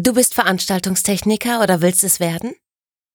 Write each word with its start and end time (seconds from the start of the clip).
Du 0.00 0.12
bist 0.12 0.34
Veranstaltungstechniker 0.34 1.60
oder 1.60 1.82
willst 1.82 2.04
es 2.04 2.20
werden? 2.20 2.54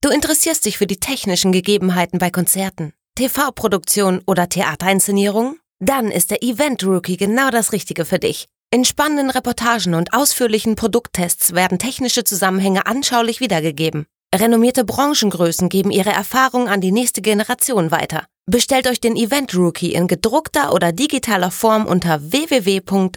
Du 0.02 0.10
interessierst 0.10 0.66
dich 0.66 0.78
für 0.78 0.86
die 0.86 1.00
technischen 1.00 1.54
Gegebenheiten 1.54 2.20
bei 2.20 2.30
Konzerten, 2.30 2.92
TV-Produktion 3.16 4.22
oder 4.28 4.50
Theaterinszenierungen? 4.50 5.62
Dann 5.80 6.12
ist 6.12 6.30
der 6.30 6.44
Event 6.44 6.84
Rookie 6.84 7.16
genau 7.16 7.52
das 7.52 7.72
Richtige 7.72 8.04
für 8.04 8.20
dich. 8.20 8.48
In 8.70 8.84
spannenden 8.84 9.30
Reportagen 9.30 9.94
und 9.94 10.14
ausführlichen 10.14 10.76
Produkttests 10.76 11.54
werden 11.54 11.80
technische 11.80 12.26
Zusammenhänge 12.26 12.86
anschaulich 12.86 13.40
wiedergegeben. 13.40 14.06
Renommierte 14.36 14.84
Branchengrößen 14.84 15.70
geben 15.70 15.90
ihre 15.90 16.12
Erfahrung 16.12 16.68
an 16.68 16.82
die 16.82 16.92
nächste 16.92 17.22
Generation 17.22 17.92
weiter. 17.92 18.26
Bestellt 18.46 18.88
euch 18.88 19.00
den 19.00 19.16
Event 19.16 19.56
Rookie 19.56 19.94
in 19.94 20.08
gedruckter 20.08 20.74
oder 20.74 20.92
digitaler 20.92 21.52
Form 21.52 21.86
unter 21.86 22.30
www.lycro.de. 22.34 23.14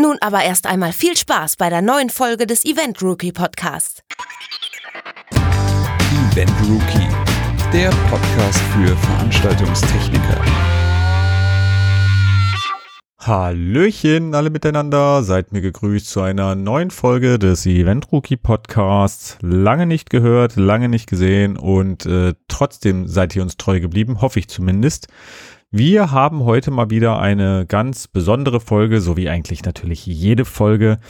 Nun 0.00 0.16
aber 0.20 0.42
erst 0.42 0.66
einmal 0.66 0.92
viel 0.92 1.16
Spaß 1.16 1.56
bei 1.56 1.70
der 1.70 1.80
neuen 1.80 2.10
Folge 2.10 2.48
des 2.48 2.64
Event 2.64 3.00
Rookie 3.00 3.30
Podcasts. 3.30 4.02
Event 6.32 6.50
Rookie, 6.68 7.08
der 7.72 7.90
Podcast 8.10 8.58
für 8.58 8.96
Veranstaltungstechniker. 8.96 10.44
Hallöchen 13.20 14.34
alle 14.34 14.50
miteinander, 14.50 15.22
seid 15.22 15.52
mir 15.52 15.60
gegrüßt 15.60 16.10
zu 16.10 16.22
einer 16.22 16.56
neuen 16.56 16.90
Folge 16.90 17.38
des 17.38 17.64
Event 17.64 18.10
Rookie 18.10 18.36
Podcasts. 18.36 19.38
Lange 19.42 19.86
nicht 19.86 20.10
gehört, 20.10 20.56
lange 20.56 20.88
nicht 20.88 21.08
gesehen 21.08 21.56
und 21.56 22.04
äh, 22.04 22.34
trotzdem 22.48 23.06
seid 23.06 23.36
ihr 23.36 23.42
uns 23.42 23.56
treu 23.58 23.78
geblieben, 23.78 24.20
hoffe 24.20 24.40
ich 24.40 24.48
zumindest. 24.48 25.06
Wir 25.76 26.12
haben 26.12 26.44
heute 26.44 26.70
mal 26.70 26.90
wieder 26.90 27.18
eine 27.18 27.66
ganz 27.66 28.06
besondere 28.06 28.60
Folge, 28.60 29.00
so 29.00 29.16
wie 29.16 29.28
eigentlich 29.28 29.64
natürlich 29.64 30.06
jede 30.06 30.44
Folge. 30.44 31.00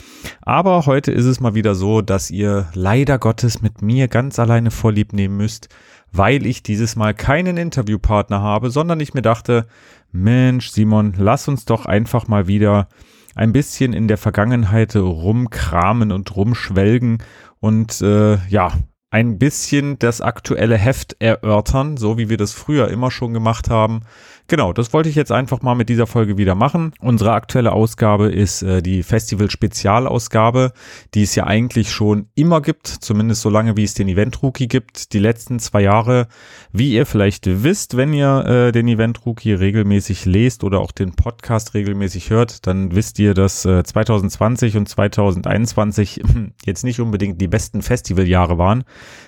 Aber 0.41 0.87
heute 0.87 1.11
ist 1.11 1.25
es 1.25 1.39
mal 1.39 1.53
wieder 1.53 1.75
so, 1.75 2.01
dass 2.01 2.31
ihr 2.31 2.67
leider 2.73 3.19
Gottes 3.19 3.61
mit 3.61 3.83
mir 3.83 4.07
ganz 4.07 4.39
alleine 4.39 4.71
vorlieb 4.71 5.13
nehmen 5.13 5.37
müsst, 5.37 5.69
weil 6.11 6.47
ich 6.47 6.63
dieses 6.63 6.95
Mal 6.95 7.13
keinen 7.13 7.57
Interviewpartner 7.57 8.41
habe, 8.41 8.71
sondern 8.71 8.99
ich 8.99 9.13
mir 9.13 9.21
dachte, 9.21 9.67
Mensch, 10.11 10.71
Simon, 10.71 11.13
lass 11.15 11.47
uns 11.47 11.65
doch 11.65 11.85
einfach 11.85 12.27
mal 12.27 12.47
wieder 12.47 12.87
ein 13.35 13.51
bisschen 13.51 13.93
in 13.93 14.07
der 14.07 14.17
Vergangenheit 14.17 14.95
rumkramen 14.95 16.11
und 16.11 16.35
rumschwelgen 16.35 17.19
und 17.59 18.01
äh, 18.01 18.39
ja, 18.47 18.71
ein 19.15 19.37
bisschen 19.39 19.97
das 19.97 20.19
aktuelle 20.19 20.77
Heft 20.77 21.15
erörtern, 21.19 21.95
so 21.95 22.17
wie 22.17 22.27
wir 22.27 22.35
das 22.35 22.51
früher 22.51 22.89
immer 22.89 23.11
schon 23.11 23.33
gemacht 23.33 23.69
haben. 23.69 24.01
Genau, 24.47 24.73
das 24.73 24.93
wollte 24.93 25.09
ich 25.09 25.15
jetzt 25.15 25.31
einfach 25.31 25.63
mal 25.63 25.73
mit 25.73 25.89
dieser 25.89 26.05
Folge 26.05 26.37
wieder 26.37 26.53
machen. 26.53 26.93
Unsere 26.99 27.31
aktuelle 27.31 27.71
Ausgabe 27.71 28.27
ist 28.27 28.61
äh, 28.61 28.83
die 28.83 29.01
Festival-Spezialausgabe, 29.01 30.71
die 31.15 31.23
es 31.23 31.33
ja 31.33 31.47
eigentlich 31.47 31.91
schon 31.91 32.27
immer 32.35 32.61
gibt, 32.61 32.85
zumindest 32.85 33.41
so 33.41 33.49
lange 33.49 33.75
wie 33.75 33.83
es 33.83 33.95
den 33.95 34.07
Event 34.07 34.43
Rookie 34.43 34.67
gibt. 34.67 35.13
Die 35.13 35.19
letzten 35.19 35.57
zwei 35.57 35.81
Jahre, 35.81 36.27
wie 36.71 36.93
ihr 36.93 37.07
vielleicht 37.07 37.63
wisst, 37.63 37.97
wenn 37.97 38.13
ihr 38.13 38.45
äh, 38.45 38.71
den 38.71 38.87
Event 38.87 39.25
Rookie 39.25 39.53
regelmäßig 39.53 40.25
lest 40.25 40.63
oder 40.63 40.79
auch 40.79 40.91
den 40.91 41.15
Podcast 41.15 41.73
regelmäßig 41.73 42.29
hört, 42.29 42.67
dann 42.67 42.93
wisst 42.93 43.17
ihr, 43.17 43.33
dass 43.33 43.65
äh, 43.65 43.83
2020 43.83 44.77
und 44.77 44.87
2021 44.87 46.21
jetzt 46.65 46.83
nicht 46.83 46.99
unbedingt 46.99 47.41
die 47.41 47.47
besten 47.47 47.81
Festivaljahre 47.81 48.59
waren. 48.59 48.83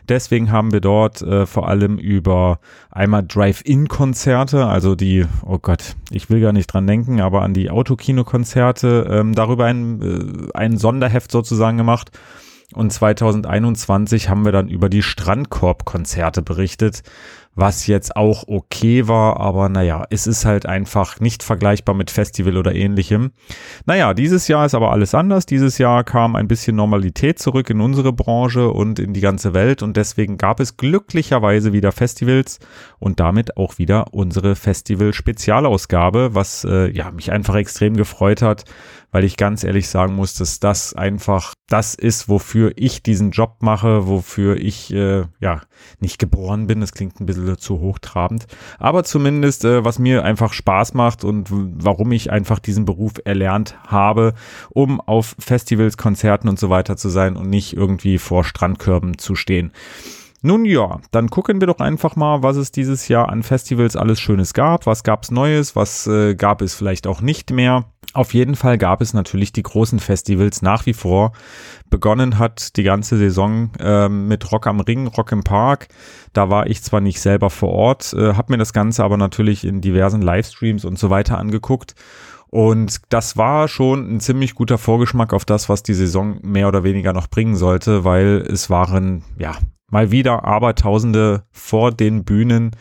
Deswegen 0.08 0.52
haben 0.52 0.72
wir 0.72 0.82
dort 0.82 1.24
äh, 1.24 1.48
vor 1.48 1.68
allem 1.68 1.98
über 1.98 2.60
einmal 2.92 3.26
Drive-In-Konzerte, 3.26 4.68
also 4.68 4.94
die 4.94 5.07
die, 5.08 5.26
oh 5.46 5.58
Gott, 5.58 5.96
ich 6.12 6.30
will 6.30 6.42
gar 6.42 6.52
nicht 6.52 6.68
dran 6.68 6.86
denken, 6.86 7.22
aber 7.22 7.42
an 7.42 7.54
die 7.54 7.70
Autokinokonzerte, 7.70 9.08
ähm, 9.10 9.34
darüber 9.34 9.66
ein, 9.66 10.02
äh, 10.02 10.50
ein 10.54 10.78
Sonderheft 10.78 11.32
sozusagen 11.32 11.78
gemacht. 11.78 12.12
Und 12.74 12.92
2021 12.92 14.28
haben 14.28 14.44
wir 14.44 14.52
dann 14.52 14.68
über 14.68 14.90
die 14.90 15.02
Strandkorb-Konzerte 15.02 16.42
berichtet 16.42 17.04
was 17.58 17.88
jetzt 17.88 18.16
auch 18.16 18.48
okay 18.48 19.08
war, 19.08 19.40
aber 19.40 19.68
naja, 19.68 20.06
es 20.12 20.28
ist 20.28 20.46
halt 20.46 20.68
einfach 20.68 21.20
nicht 21.20 21.42
vergleichbar 21.42 21.96
mit 21.96 22.12
Festival 22.12 22.56
oder 22.56 22.76
ähnlichem. 22.76 23.32
Naja, 23.88 24.14
dieses 24.14 24.48
Jahr 24.48 24.68
ist 24.68 24.76
aber 24.76 24.92
alles 24.92 25.16
anders. 25.16 25.48
Dieses 25.48 25.80
Jahr 25.80 26.04
kam 26.04 26.36
ein 26.36 26.48
bisschen 26.48 26.76
Normalität 26.76 27.40
zurück 27.40 27.72
in 27.72 27.82
unsere 27.82 28.14
Branche 28.14 28.70
und 28.70 29.00
in 29.00 29.14
die 29.14 29.22
ganze 29.22 29.56
Welt 29.56 29.82
und 29.82 29.98
deswegen 29.98 30.38
gab 30.38 30.60
es 30.60 30.78
glücklicherweise 30.78 31.74
wieder 31.74 31.92
Festivals 31.92 32.60
und 33.00 33.20
damit 33.20 33.58
auch 33.58 33.80
wieder 33.80 34.14
unsere 34.14 34.56
Festival-Spezialausgabe, 34.56 36.36
was 36.36 36.64
äh, 36.64 36.92
ja 36.92 37.10
mich 37.10 37.32
einfach 37.32 37.56
extrem 37.56 37.98
gefreut 37.98 38.44
hat, 38.44 38.66
weil 39.18 39.24
ich 39.24 39.36
ganz 39.36 39.64
ehrlich 39.64 39.90
sagen 39.90 40.14
muss, 40.14 40.36
dass 40.36 40.60
das 40.60 40.94
einfach 40.94 41.56
das 41.68 41.96
ist, 41.96 42.30
wofür 42.30 42.74
ich 42.76 43.02
diesen 43.02 43.32
Job 43.32 43.56
mache, 43.62 44.06
wofür 44.06 44.58
ich 44.58 44.94
äh, 44.94 45.24
ja 45.40 45.62
nicht 46.00 46.20
geboren 46.20 46.68
bin. 46.68 46.82
Das 46.82 46.92
klingt 46.92 47.20
ein 47.20 47.26
bisschen 47.26 47.58
zu 47.58 47.80
hochtrabend, 47.80 48.46
aber 48.78 49.04
zumindest 49.04 49.66
äh, 49.66 49.84
was 49.84 49.98
mir 49.98 50.24
einfach 50.24 50.54
Spaß 50.54 50.94
macht 50.94 51.24
und 51.24 51.48
warum 51.50 52.12
ich 52.12 52.32
einfach 52.32 52.60
diesen 52.60 52.86
Beruf 52.86 53.14
erlernt 53.26 53.76
habe, 53.88 54.36
um 54.70 55.02
auf 55.02 55.36
Festivals, 55.40 55.98
Konzerten 55.98 56.48
und 56.48 56.60
so 56.60 56.70
weiter 56.70 56.96
zu 56.96 57.10
sein 57.10 57.38
und 57.38 57.50
nicht 57.50 57.76
irgendwie 57.76 58.20
vor 58.20 58.44
Strandkörben 58.44 59.18
zu 59.18 59.34
stehen. 59.34 59.72
Nun 60.44 60.64
ja, 60.64 61.00
dann 61.10 61.32
gucken 61.32 61.60
wir 61.60 61.66
doch 61.66 61.80
einfach 61.80 62.16
mal, 62.16 62.44
was 62.44 62.56
es 62.58 62.72
dieses 62.72 63.08
Jahr 63.08 63.30
an 63.30 63.42
Festivals 63.42 63.96
alles 63.96 64.20
Schönes 64.20 64.54
gab. 64.54 64.86
Was 64.86 65.02
gab's 65.02 65.32
Neues? 65.32 65.76
Was 65.76 66.06
äh, 66.06 66.36
gab 66.36 66.62
es 66.62 66.76
vielleicht 66.76 67.08
auch 67.08 67.22
nicht 67.22 67.50
mehr? 67.50 67.86
Auf 68.14 68.34
jeden 68.34 68.56
Fall 68.56 68.78
gab 68.78 69.02
es 69.02 69.14
natürlich 69.14 69.52
die 69.52 69.64
großen 69.64 70.00
Festivals 70.00 70.62
nach 70.62 70.86
wie 70.86 70.94
vor. 70.94 71.34
Begonnen 71.90 72.40
hat 72.40 72.76
die 72.78 72.84
ganze 72.84 73.18
Saison 73.18 73.72
äh, 73.80 74.10
mit 74.10 74.52
Rock 74.52 74.66
am 74.66 74.80
Ring, 74.80 75.08
Rock 75.08 75.32
im 75.32 75.44
Park. 75.44 75.90
Da 76.34 76.50
war 76.50 76.68
ich 76.68 76.82
zwar 76.82 77.02
nicht 77.02 77.22
selber 77.22 77.50
vor 77.50 77.70
Ort, 77.70 78.14
äh, 78.14 78.34
habe 78.34 78.54
mir 78.54 78.58
das 78.58 78.74
Ganze 78.74 79.04
aber 79.04 79.18
natürlich 79.18 79.66
in 79.66 79.82
diversen 79.82 80.22
Livestreams 80.22 80.86
und 80.86 80.98
so 80.98 81.10
weiter 81.10 81.38
angeguckt. 81.38 81.96
Und 82.50 83.02
das 83.10 83.36
war 83.36 83.68
schon 83.68 84.16
ein 84.16 84.20
ziemlich 84.20 84.56
guter 84.56 84.78
Vorgeschmack 84.78 85.34
auf 85.34 85.46
das, 85.46 85.68
was 85.68 85.84
die 85.84 85.94
Saison 85.94 86.40
mehr 86.42 86.68
oder 86.68 86.84
weniger 86.84 87.12
noch 87.14 87.28
bringen 87.28 87.58
sollte, 87.58 88.06
weil 88.06 88.46
es 88.50 88.70
waren, 88.70 89.24
ja, 89.38 89.58
mal 89.90 90.12
wieder 90.12 90.46
Abertausende 90.46 91.44
vor 91.52 91.92
den 91.92 92.24
Bühnen 92.24 92.72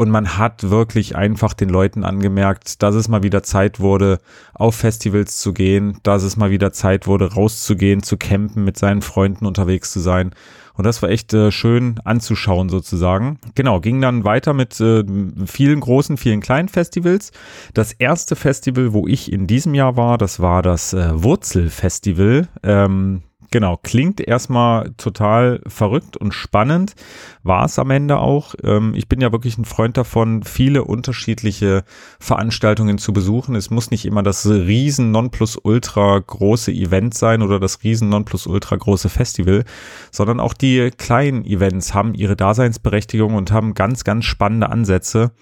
und 0.00 0.08
man 0.08 0.38
hat 0.38 0.70
wirklich 0.70 1.14
einfach 1.14 1.52
den 1.52 1.68
Leuten 1.68 2.04
angemerkt, 2.04 2.82
dass 2.82 2.94
es 2.94 3.08
mal 3.08 3.22
wieder 3.22 3.42
Zeit 3.42 3.80
wurde, 3.80 4.18
auf 4.54 4.74
Festivals 4.74 5.36
zu 5.36 5.52
gehen, 5.52 5.98
dass 6.04 6.22
es 6.22 6.38
mal 6.38 6.50
wieder 6.50 6.72
Zeit 6.72 7.06
wurde, 7.06 7.34
rauszugehen, 7.34 8.02
zu 8.02 8.16
campen, 8.16 8.64
mit 8.64 8.78
seinen 8.78 9.02
Freunden 9.02 9.44
unterwegs 9.44 9.92
zu 9.92 10.00
sein. 10.00 10.30
Und 10.72 10.84
das 10.84 11.02
war 11.02 11.10
echt 11.10 11.34
äh, 11.34 11.50
schön 11.50 12.00
anzuschauen 12.02 12.70
sozusagen. 12.70 13.40
Genau, 13.54 13.80
ging 13.80 14.00
dann 14.00 14.24
weiter 14.24 14.54
mit 14.54 14.80
äh, 14.80 15.04
vielen 15.44 15.80
großen, 15.80 16.16
vielen 16.16 16.40
kleinen 16.40 16.70
Festivals. 16.70 17.30
Das 17.74 17.92
erste 17.92 18.36
Festival, 18.36 18.94
wo 18.94 19.06
ich 19.06 19.30
in 19.30 19.46
diesem 19.46 19.74
Jahr 19.74 19.98
war, 19.98 20.16
das 20.16 20.40
war 20.40 20.62
das 20.62 20.94
äh, 20.94 21.10
Wurzelfestival. 21.12 22.48
Ähm, 22.62 23.20
Genau, 23.52 23.76
klingt 23.82 24.20
erstmal 24.20 24.92
total 24.96 25.60
verrückt 25.66 26.16
und 26.16 26.32
spannend, 26.32 26.94
war 27.42 27.64
es 27.64 27.80
am 27.80 27.90
Ende 27.90 28.18
auch. 28.18 28.54
Ähm, 28.62 28.94
ich 28.94 29.08
bin 29.08 29.20
ja 29.20 29.32
wirklich 29.32 29.58
ein 29.58 29.64
Freund 29.64 29.96
davon, 29.96 30.44
viele 30.44 30.84
unterschiedliche 30.84 31.82
Veranstaltungen 32.20 32.98
zu 32.98 33.12
besuchen. 33.12 33.56
Es 33.56 33.68
muss 33.68 33.90
nicht 33.90 34.06
immer 34.06 34.22
das 34.22 34.46
riesen 34.46 35.10
Nonplusultra 35.10 36.20
große 36.24 36.70
Event 36.70 37.14
sein 37.14 37.42
oder 37.42 37.58
das 37.58 37.82
riesen 37.82 38.08
Nonplusultra 38.08 38.76
große 38.76 39.08
Festival, 39.08 39.64
sondern 40.12 40.38
auch 40.38 40.54
die 40.54 40.92
kleinen 40.96 41.44
Events 41.44 41.92
haben 41.92 42.14
ihre 42.14 42.36
Daseinsberechtigung 42.36 43.34
und 43.34 43.50
haben 43.50 43.74
ganz, 43.74 44.04
ganz 44.04 44.26
spannende 44.26 44.70
Ansätze. 44.70 45.32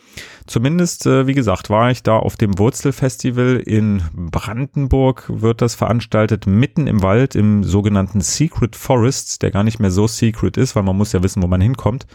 Zumindest, 0.47 1.05
äh, 1.05 1.27
wie 1.27 1.35
gesagt, 1.35 1.69
war 1.69 1.91
ich 1.91 2.03
da 2.03 2.17
auf 2.17 2.37
dem 2.39 2.59
Wurzelfestival 2.59 3.57
in 3.57 4.01
Brandenburg, 4.15 5.25
wird 5.29 5.61
das 5.61 5.75
veranstaltet, 5.75 6.47
mitten 6.47 6.87
im 6.87 7.03
Wald, 7.03 7.35
im 7.35 7.65
sogenannten 7.65 7.98
Secret 8.07 8.77
Forest, 8.77 9.43
der 9.43 9.51
gar 9.51 9.65
nicht 9.65 9.81
mehr 9.81 9.91
so 9.91 10.07
secret 10.07 10.57
ist, 10.57 10.77
weil 10.77 10.83
man 10.83 10.97
muss 10.97 11.13
ja 11.13 11.23
wissen, 11.23 11.43
wo 11.43 11.47
man 11.47 11.61
hinkommt. 11.61 12.07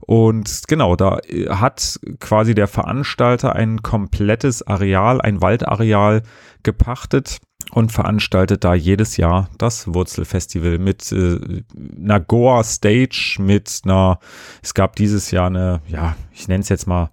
Und 0.00 0.62
genau, 0.68 0.96
da 0.96 1.18
äh, 1.28 1.48
hat 1.48 2.00
quasi 2.20 2.54
der 2.54 2.68
Veranstalter 2.68 3.54
ein 3.54 3.82
komplettes 3.82 4.66
Areal, 4.66 5.20
ein 5.20 5.40
Waldareal 5.40 6.22
gepachtet 6.62 7.38
und 7.70 7.92
veranstaltet 7.92 8.64
da 8.64 8.74
jedes 8.74 9.16
Jahr 9.16 9.48
das 9.58 9.92
Wurzelfestival 9.92 10.78
mit 10.78 11.12
äh, 11.12 11.62
einer 12.02 12.20
Goa 12.20 12.64
Stage, 12.64 13.36
mit 13.38 13.82
einer, 13.84 14.18
es 14.62 14.74
gab 14.74 14.96
dieses 14.96 15.30
Jahr 15.30 15.46
eine, 15.46 15.80
ja, 15.86 16.16
ich 16.32 16.48
nenne 16.48 16.62
es 16.62 16.68
jetzt 16.68 16.86
mal 16.86 17.10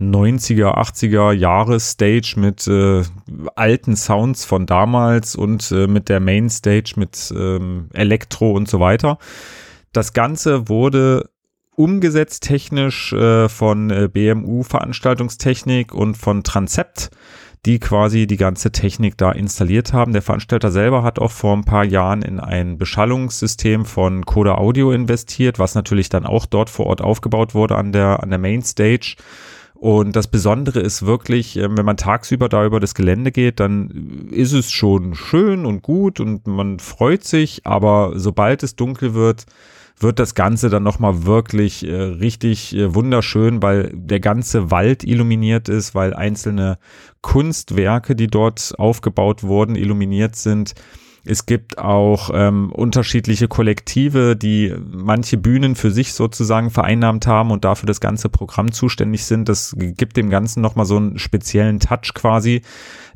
90er, 0.00 0.76
80er 0.76 1.32
Jahre 1.32 1.80
Stage 1.80 2.34
mit 2.36 2.66
äh, 2.66 3.02
alten 3.54 3.96
Sounds 3.96 4.44
von 4.44 4.66
damals 4.66 5.36
und 5.36 5.70
äh, 5.72 5.86
mit 5.86 6.08
der 6.08 6.20
Main 6.20 6.50
Stage 6.50 6.94
mit 6.96 7.32
ähm, 7.34 7.88
Elektro 7.94 8.52
und 8.52 8.68
so 8.68 8.80
weiter. 8.80 9.18
Das 9.92 10.12
Ganze 10.12 10.68
wurde 10.68 11.30
umgesetzt 11.76 12.42
technisch 12.42 13.12
äh, 13.12 13.48
von 13.48 13.90
äh, 13.90 14.08
BMU 14.12 14.62
Veranstaltungstechnik 14.62 15.94
und 15.94 16.16
von 16.16 16.42
Transept 16.42 17.10
die 17.66 17.80
quasi 17.80 18.28
die 18.28 18.36
ganze 18.36 18.70
Technik 18.70 19.18
da 19.18 19.32
installiert 19.32 19.92
haben. 19.92 20.12
Der 20.12 20.22
Veranstalter 20.22 20.70
selber 20.70 21.02
hat 21.02 21.18
auch 21.18 21.32
vor 21.32 21.54
ein 21.54 21.64
paar 21.64 21.84
Jahren 21.84 22.22
in 22.22 22.38
ein 22.38 22.78
Beschallungssystem 22.78 23.84
von 23.84 24.24
Coda 24.24 24.54
Audio 24.54 24.92
investiert, 24.92 25.58
was 25.58 25.74
natürlich 25.74 26.08
dann 26.08 26.26
auch 26.26 26.46
dort 26.46 26.70
vor 26.70 26.86
Ort 26.86 27.00
aufgebaut 27.00 27.54
wurde 27.54 27.76
an 27.76 27.90
der, 27.90 28.22
an 28.22 28.30
der 28.30 28.38
Mainstage. 28.38 29.16
Und 29.78 30.16
das 30.16 30.28
Besondere 30.28 30.80
ist 30.80 31.04
wirklich, 31.04 31.56
ähm, 31.56 31.76
wenn 31.76 31.84
man 31.84 31.98
tagsüber 31.98 32.48
da 32.48 32.64
über 32.64 32.80
das 32.80 32.94
Gelände 32.94 33.30
geht, 33.30 33.60
dann 33.60 34.28
ist 34.30 34.52
es 34.52 34.70
schon 34.72 35.14
schön 35.14 35.66
und 35.66 35.82
gut 35.82 36.18
und 36.18 36.46
man 36.46 36.78
freut 36.78 37.24
sich, 37.24 37.66
aber 37.66 38.12
sobald 38.14 38.62
es 38.62 38.74
dunkel 38.74 39.14
wird, 39.14 39.44
wird 39.98 40.18
das 40.18 40.34
Ganze 40.34 40.70
dann 40.70 40.82
nochmal 40.82 41.24
wirklich 41.24 41.86
äh, 41.86 41.94
richtig 41.94 42.74
äh, 42.74 42.94
wunderschön, 42.94 43.62
weil 43.62 43.90
der 43.94 44.20
ganze 44.20 44.70
Wald 44.70 45.04
illuminiert 45.04 45.68
ist, 45.68 45.94
weil 45.94 46.14
einzelne 46.14 46.78
Kunstwerke, 47.22 48.14
die 48.14 48.26
dort 48.26 48.74
aufgebaut 48.78 49.42
wurden, 49.42 49.74
illuminiert 49.74 50.36
sind. 50.36 50.74
Es 51.26 51.46
gibt 51.46 51.78
auch 51.78 52.30
ähm, 52.32 52.70
unterschiedliche 52.70 53.48
Kollektive, 53.48 54.36
die 54.36 54.74
manche 54.92 55.36
Bühnen 55.36 55.74
für 55.74 55.90
sich 55.90 56.12
sozusagen 56.12 56.70
vereinnahmt 56.70 57.26
haben 57.26 57.50
und 57.50 57.64
dafür 57.64 57.86
das 57.86 58.00
ganze 58.00 58.28
Programm 58.28 58.72
zuständig 58.72 59.24
sind. 59.24 59.48
Das 59.48 59.74
gibt 59.76 60.16
dem 60.16 60.30
Ganzen 60.30 60.60
nochmal 60.60 60.86
so 60.86 60.96
einen 60.96 61.18
speziellen 61.18 61.80
Touch 61.80 62.14
quasi. 62.14 62.62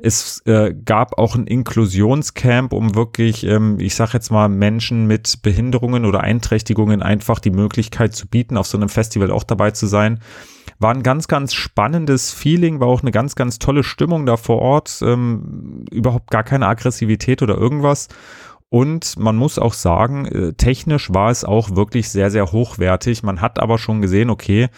Es 0.01 0.43
äh, 0.47 0.75
gab 0.85 1.19
auch 1.19 1.37
ein 1.37 1.47
Inklusionscamp, 1.47 2.73
um 2.73 2.95
wirklich, 2.95 3.45
ähm, 3.45 3.79
ich 3.79 3.95
sag 3.95 4.13
jetzt 4.13 4.31
mal, 4.31 4.49
Menschen 4.49 5.07
mit 5.07 5.43
Behinderungen 5.43 6.05
oder 6.05 6.21
Einträchtigungen 6.21 7.03
einfach 7.03 7.39
die 7.39 7.51
Möglichkeit 7.51 8.15
zu 8.15 8.27
bieten, 8.27 8.57
auf 8.57 8.67
so 8.67 8.77
einem 8.77 8.89
Festival 8.89 9.31
auch 9.31 9.45
dabei 9.45 9.71
zu 9.71 9.87
sein. 9.87 10.21
War 10.79 10.95
ein 10.95 11.03
ganz, 11.03 11.29
ganz 11.29 11.55
spannendes 11.55 12.33
Feeling, 12.33 12.81
war 12.81 12.89
auch 12.89 13.03
eine 13.03 13.11
ganz, 13.11 13.35
ganz 13.35 13.59
tolle 13.59 13.83
Stimmung 13.83 14.27
da 14.27 14.37
vor 14.37 14.61
Ort. 14.61 15.01
Ähm, 15.03 15.85
überhaupt 15.91 16.31
gar 16.31 16.43
keine 16.43 16.67
Aggressivität 16.67 17.43
oder 17.43 17.57
irgendwas. 17.57 18.09
Und 18.69 19.19
man 19.19 19.37
muss 19.37 19.59
auch 19.59 19.75
sagen, 19.75 20.27
äh, 20.27 20.53
technisch 20.53 21.13
war 21.13 21.31
es 21.31 21.45
auch 21.45 21.75
wirklich 21.75 22.09
sehr, 22.09 22.31
sehr 22.31 22.53
hochwertig. 22.53 23.23
Man 23.25 23.41
hat 23.41 23.59
aber 23.59 23.79
schon 23.79 24.01
gesehen, 24.01 24.31
okay, 24.31 24.69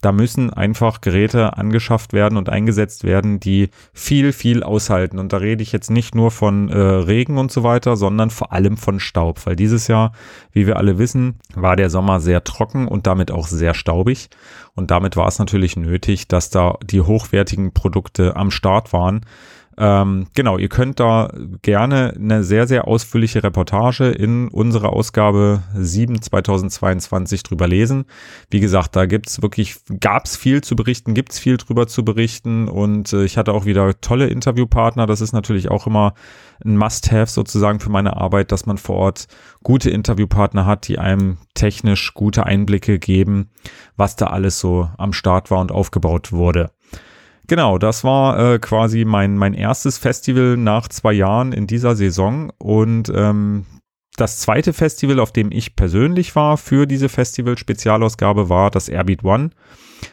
da 0.00 0.12
müssen 0.12 0.52
einfach 0.52 1.00
Geräte 1.00 1.56
angeschafft 1.56 2.12
werden 2.12 2.38
und 2.38 2.48
eingesetzt 2.48 3.02
werden, 3.02 3.40
die 3.40 3.70
viel, 3.92 4.32
viel 4.32 4.62
aushalten. 4.62 5.18
Und 5.18 5.32
da 5.32 5.38
rede 5.38 5.62
ich 5.62 5.72
jetzt 5.72 5.90
nicht 5.90 6.14
nur 6.14 6.30
von 6.30 6.68
äh, 6.68 6.78
Regen 6.78 7.36
und 7.36 7.50
so 7.50 7.64
weiter, 7.64 7.96
sondern 7.96 8.30
vor 8.30 8.52
allem 8.52 8.76
von 8.76 9.00
Staub. 9.00 9.44
Weil 9.44 9.56
dieses 9.56 9.88
Jahr, 9.88 10.12
wie 10.52 10.68
wir 10.68 10.76
alle 10.76 10.98
wissen, 10.98 11.40
war 11.54 11.74
der 11.74 11.90
Sommer 11.90 12.20
sehr 12.20 12.44
trocken 12.44 12.86
und 12.86 13.08
damit 13.08 13.32
auch 13.32 13.48
sehr 13.48 13.74
staubig. 13.74 14.30
Und 14.76 14.92
damit 14.92 15.16
war 15.16 15.26
es 15.26 15.40
natürlich 15.40 15.76
nötig, 15.76 16.28
dass 16.28 16.50
da 16.50 16.76
die 16.84 17.00
hochwertigen 17.00 17.72
Produkte 17.72 18.36
am 18.36 18.52
Start 18.52 18.92
waren 18.92 19.22
ähm, 19.80 20.26
genau, 20.34 20.58
ihr 20.58 20.68
könnt 20.68 20.98
da 20.98 21.30
gerne 21.62 22.12
eine 22.16 22.42
sehr, 22.42 22.66
sehr 22.66 22.88
ausführliche 22.88 23.44
Reportage 23.44 24.08
in 24.08 24.48
unserer 24.48 24.92
Ausgabe 24.92 25.62
7 25.72 26.20
2022 26.20 27.44
drüber 27.44 27.68
lesen. 27.68 28.06
Wie 28.50 28.58
gesagt, 28.58 28.96
da 28.96 29.06
gibt's 29.06 29.40
wirklich, 29.40 29.76
gab's 30.00 30.36
viel 30.36 30.62
zu 30.62 30.74
berichten, 30.74 31.14
gibt's 31.14 31.38
viel 31.38 31.58
drüber 31.58 31.86
zu 31.86 32.04
berichten 32.04 32.66
und 32.66 33.12
äh, 33.12 33.24
ich 33.24 33.38
hatte 33.38 33.52
auch 33.52 33.66
wieder 33.66 34.00
tolle 34.00 34.26
Interviewpartner. 34.26 35.06
Das 35.06 35.20
ist 35.20 35.32
natürlich 35.32 35.70
auch 35.70 35.86
immer 35.86 36.14
ein 36.64 36.76
Must-Have 36.76 37.30
sozusagen 37.30 37.78
für 37.78 37.90
meine 37.90 38.16
Arbeit, 38.16 38.50
dass 38.50 38.66
man 38.66 38.78
vor 38.78 38.96
Ort 38.96 39.28
gute 39.62 39.90
Interviewpartner 39.90 40.66
hat, 40.66 40.88
die 40.88 40.98
einem 40.98 41.38
technisch 41.54 42.14
gute 42.14 42.46
Einblicke 42.46 42.98
geben, 42.98 43.50
was 43.96 44.16
da 44.16 44.26
alles 44.26 44.58
so 44.58 44.90
am 44.98 45.12
Start 45.12 45.52
war 45.52 45.60
und 45.60 45.70
aufgebaut 45.70 46.32
wurde. 46.32 46.72
Genau, 47.48 47.78
das 47.78 48.04
war 48.04 48.38
äh, 48.38 48.58
quasi 48.58 49.06
mein, 49.06 49.38
mein 49.38 49.54
erstes 49.54 49.96
Festival 49.96 50.58
nach 50.58 50.86
zwei 50.88 51.14
Jahren 51.14 51.52
in 51.52 51.66
dieser 51.66 51.96
Saison 51.96 52.52
und 52.58 53.10
ähm, 53.14 53.64
das 54.18 54.38
zweite 54.40 54.74
Festival, 54.74 55.18
auf 55.18 55.32
dem 55.32 55.50
ich 55.50 55.74
persönlich 55.74 56.36
war 56.36 56.58
für 56.58 56.86
diese 56.86 57.08
Festival-Spezialausgabe, 57.08 58.50
war 58.50 58.70
das 58.70 58.88
Airbeat 58.88 59.24
One, 59.24 59.50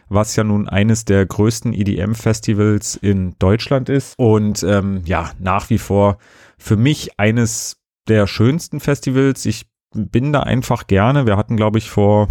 was 0.08 0.36
ja 0.38 0.46
nun 0.46 0.70
eines 0.70 1.04
der 1.04 1.26
größten 1.26 1.74
EDM-Festivals 1.74 2.96
in 2.96 3.36
Deutschland 3.38 3.90
ist 3.90 4.14
und 4.18 4.64
ähm, 4.64 5.02
ja, 5.06 5.32
nach 5.40 5.70
wie 5.70 5.80
vor 5.80 6.20
für 6.58 6.78
mich 6.78 7.20
eines 7.20 7.82
der 8.08 8.28
schönsten 8.28 8.80
Festivals. 8.80 9.46
Ich 9.46 9.66
bin 9.96 10.34
da 10.34 10.42
einfach 10.42 10.88
gerne. 10.88 11.26
Wir 11.26 11.38
hatten, 11.38 11.58
glaube 11.58 11.78
ich, 11.78 11.90
vor, 11.90 12.28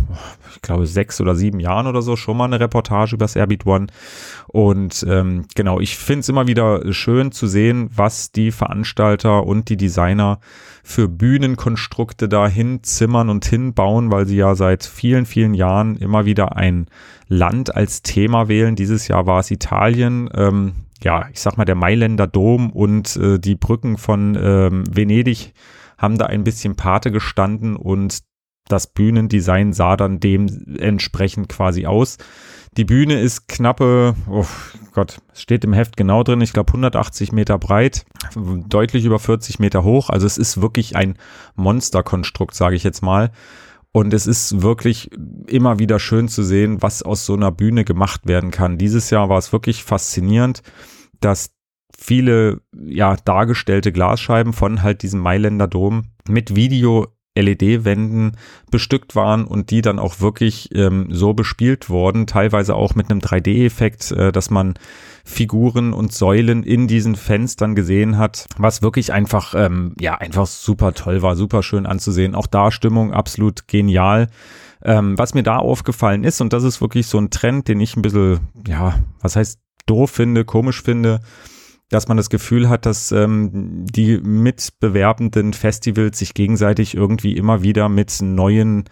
ich 0.55 0.63
glaube, 0.63 0.87
sechs 0.87 1.21
oder 1.21 1.35
sieben 1.35 1.61
Jahren 1.61 1.87
oder 1.87 2.03
so 2.03 2.17
schon 2.17 2.37
mal 2.37 2.45
eine 2.45 2.61
Reportage 2.61 3.17
über 3.17 3.25
das 3.25 3.37
Airbeat 3.37 3.67
One. 3.67 3.87
Und 4.47 5.05
ähm, 5.09 5.47
genau, 5.55 5.81
ich 5.81 5.97
finde 5.97 6.21
es 6.21 6.29
immer 6.29 6.47
wieder 6.47 6.93
schön 6.93 7.33
zu 7.33 7.47
sehen, 7.47 7.91
was 7.95 8.33
die 8.33 8.53
Veranstalter 8.53 9.45
und 9.47 9.69
die 9.69 9.77
Designer 9.77 10.39
für 10.83 11.09
Bühnenkonstrukte 11.09 12.29
da 12.29 12.47
hinzimmern 12.47 13.31
und 13.31 13.45
hinbauen, 13.45 14.11
weil 14.13 14.27
sie 14.27 14.37
ja 14.37 14.55
seit 14.55 14.85
vielen, 14.85 15.27
vielen 15.27 15.55
Jahren 15.55 15.97
immer 15.97 16.27
wieder 16.27 16.57
ein 16.57 16.87
Land 17.29 17.75
als 17.75 18.03
Thema 18.03 18.49
wählen. 18.49 18.77
Dieses 18.77 19.09
Jahr 19.09 19.27
war 19.27 19.41
es 19.41 19.51
Italien. 19.51 20.29
Ähm, 20.35 20.75
ja, 21.03 21.27
ich 21.33 21.41
sag 21.41 21.57
mal, 21.57 21.65
der 21.65 21.75
Mailänder 21.75 22.27
Dom 22.27 22.71
und 22.71 23.17
äh, 23.17 23.39
die 23.39 23.55
Brücken 23.55 23.99
von 23.99 24.39
ähm, 24.41 24.85
Venedig 24.91 25.53
haben 25.99 26.19
da 26.19 26.27
ein 26.27 26.45
bisschen 26.45 26.77
Pate 26.77 27.11
gestanden 27.11 27.77
und 27.77 28.21
das 28.69 28.87
Bühnendesign 28.87 29.73
sah 29.73 29.97
dann 29.97 30.21
dementsprechend 30.21 31.49
quasi 31.49 31.87
aus. 31.87 32.17
Die 32.77 32.85
Bühne 32.85 33.21
ist 33.21 33.47
knappe, 33.47 34.17
oh 34.29 34.47
Gott, 34.93 35.19
es 35.33 35.43
steht 35.43 35.65
im 35.65 35.73
Heft 35.73 35.97
genau 35.97 36.23
drin, 36.23 36.41
ich 36.41 36.53
glaube 36.53 36.69
180 36.69 37.31
Meter 37.33 37.59
breit, 37.59 38.05
deutlich 38.35 39.05
über 39.05 39.19
40 39.19 39.59
Meter 39.59 39.85
hoch. 39.85 40.11
Also 40.11 40.27
es 40.27 40.39
ist 40.39 40.61
wirklich 40.61 40.97
ein 40.97 41.17
Monsterkonstrukt, 41.55 42.55
sage 42.55 42.75
ich 42.77 42.83
jetzt 42.83 43.03
mal. 43.03 43.31
Und 43.93 44.13
es 44.13 44.27
ist 44.27 44.61
wirklich 44.61 45.11
immer 45.47 45.79
wieder 45.79 46.01
schön 46.01 46.27
zu 46.27 46.43
sehen, 46.43 46.83
was 46.83 47.05
aus 47.05 47.27
so 47.27 47.35
einer 47.35 47.53
Bühne 47.53 47.85
gemacht 47.85 48.27
werden 48.27 48.51
kann. 48.51 48.77
Dieses 48.77 49.11
Jahr 49.11 49.29
war 49.29 49.39
es 49.39 49.53
wirklich 49.53 49.85
faszinierend, 49.85 50.63
dass 51.21 51.54
viele 51.99 52.61
ja 52.73 53.17
dargestellte 53.25 53.93
Glasscheiben 53.93 54.53
von 54.53 54.83
halt 54.83 55.03
diesem 55.03 55.21
Mailänder 55.21 55.69
Dom 55.69 56.11
mit 56.29 56.55
Video 56.57 57.09
LED-Wänden 57.37 58.37
bestückt 58.71 59.17
waren 59.17 59.45
und 59.45 59.71
die 59.71 59.83
dann 59.83 59.99
auch 59.99 60.21
wirklich 60.21 60.71
ähm, 60.75 61.09
so 61.11 61.35
bespielt 61.35 61.91
wurden, 61.91 62.27
teilweise 62.27 62.77
auch 62.77 62.95
mit 62.95 63.11
einem 63.11 63.21
3D-Effekt, 63.21 64.13
äh, 64.13 64.31
dass 64.31 64.51
man 64.51 64.75
Figuren 65.25 65.93
und 65.93 66.13
Säulen 66.13 66.63
in 66.63 66.87
diesen 66.87 67.17
Fenstern 67.17 67.75
gesehen 67.75 68.19
hat, 68.19 68.47
was 68.57 68.83
wirklich 68.83 69.13
einfach, 69.13 69.55
ähm, 69.57 69.95
ja, 69.99 70.15
einfach 70.15 70.47
super 70.47 70.95
toll 70.95 71.23
war, 71.23 71.35
super 71.35 71.63
schön 71.63 71.87
anzusehen. 71.87 72.35
Auch 72.35 72.47
da 72.47 72.71
Stimmung 72.71 73.13
absolut 73.13 73.67
genial. 73.67 74.29
Ähm, 74.83 75.19
was 75.19 75.35
mir 75.35 75.43
da 75.43 75.57
aufgefallen 75.57 76.25
ist, 76.25 76.41
und 76.41 76.53
das 76.53 76.63
ist 76.63 76.81
wirklich 76.81 77.07
so 77.07 77.19
ein 77.19 77.31
Trend, 77.31 77.69
den 77.69 77.81
ich 77.81 77.97
ein 77.97 78.03
bisschen, 78.03 78.41
ja, 78.69 78.97
was 79.21 79.35
heißt 79.35 79.59
doof 79.87 80.11
finde, 80.11 80.45
komisch 80.45 80.83
finde, 80.83 81.21
dass 81.95 82.09
man 82.09 82.17
das 82.17 82.29
Gefühl 82.29 82.69
hat, 82.69 82.87
dass 82.87 83.13
ähm, 83.13 83.87
die 83.87 84.19
mitbewerbenden 84.19 85.53
Festivals 85.53 86.19
sich 86.19 86.35
gegenseitig 86.35 86.97
irgendwie 86.97 87.37
immer 87.37 87.63
wieder 87.63 87.89
mit 87.89 88.21
neuen 88.21 88.85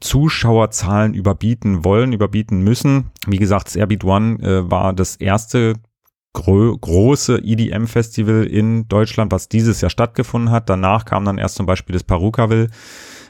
Zuschauerzahlen 0.00 1.14
überbieten 1.14 1.84
wollen, 1.84 2.12
überbieten 2.12 2.60
müssen. 2.60 3.10
Wie 3.26 3.38
gesagt, 3.38 3.68
das 3.68 3.76
Airbeat 3.76 4.04
One 4.04 4.38
äh, 4.42 4.70
war 4.70 4.92
das 4.92 5.16
erste 5.16 5.74
gro 6.34 6.76
große 6.76 7.38
EDM-Festival 7.38 8.44
in 8.44 8.88
Deutschland, 8.88 9.32
was 9.32 9.48
dieses 9.48 9.80
Jahr 9.80 9.90
stattgefunden 9.90 10.50
hat. 10.50 10.68
Danach 10.68 11.06
kam 11.06 11.24
dann 11.24 11.38
erst 11.38 11.54
zum 11.54 11.64
Beispiel 11.64 11.94
das 11.94 12.04
Parukaville. 12.04 12.68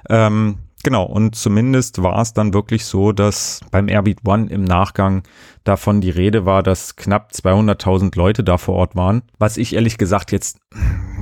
Ähm, 0.09 0.59
Genau, 0.87 1.03
und 1.03 1.35
zumindest 1.35 2.01
war 2.01 2.23
es 2.23 2.33
dann 2.33 2.55
wirklich 2.55 2.85
so, 2.85 3.11
dass 3.11 3.59
beim 3.73 3.89
Airbeat 3.89 4.19
One 4.25 4.49
im 4.49 4.63
Nachgang 4.63 5.25
davon 5.65 6.01
die 6.01 6.11
Rede 6.11 6.47
war, 6.47 6.63
dass 6.63 6.95
knapp 6.95 7.33
200.000 7.33 8.17
Leute 8.17 8.45
da 8.45 8.57
vor 8.57 8.77
Ort 8.77 8.95
waren. 8.95 9.23
Was 9.37 9.57
ich 9.57 9.75
ehrlich 9.75 9.99
gesagt 9.99 10.31
jetzt, 10.31 10.61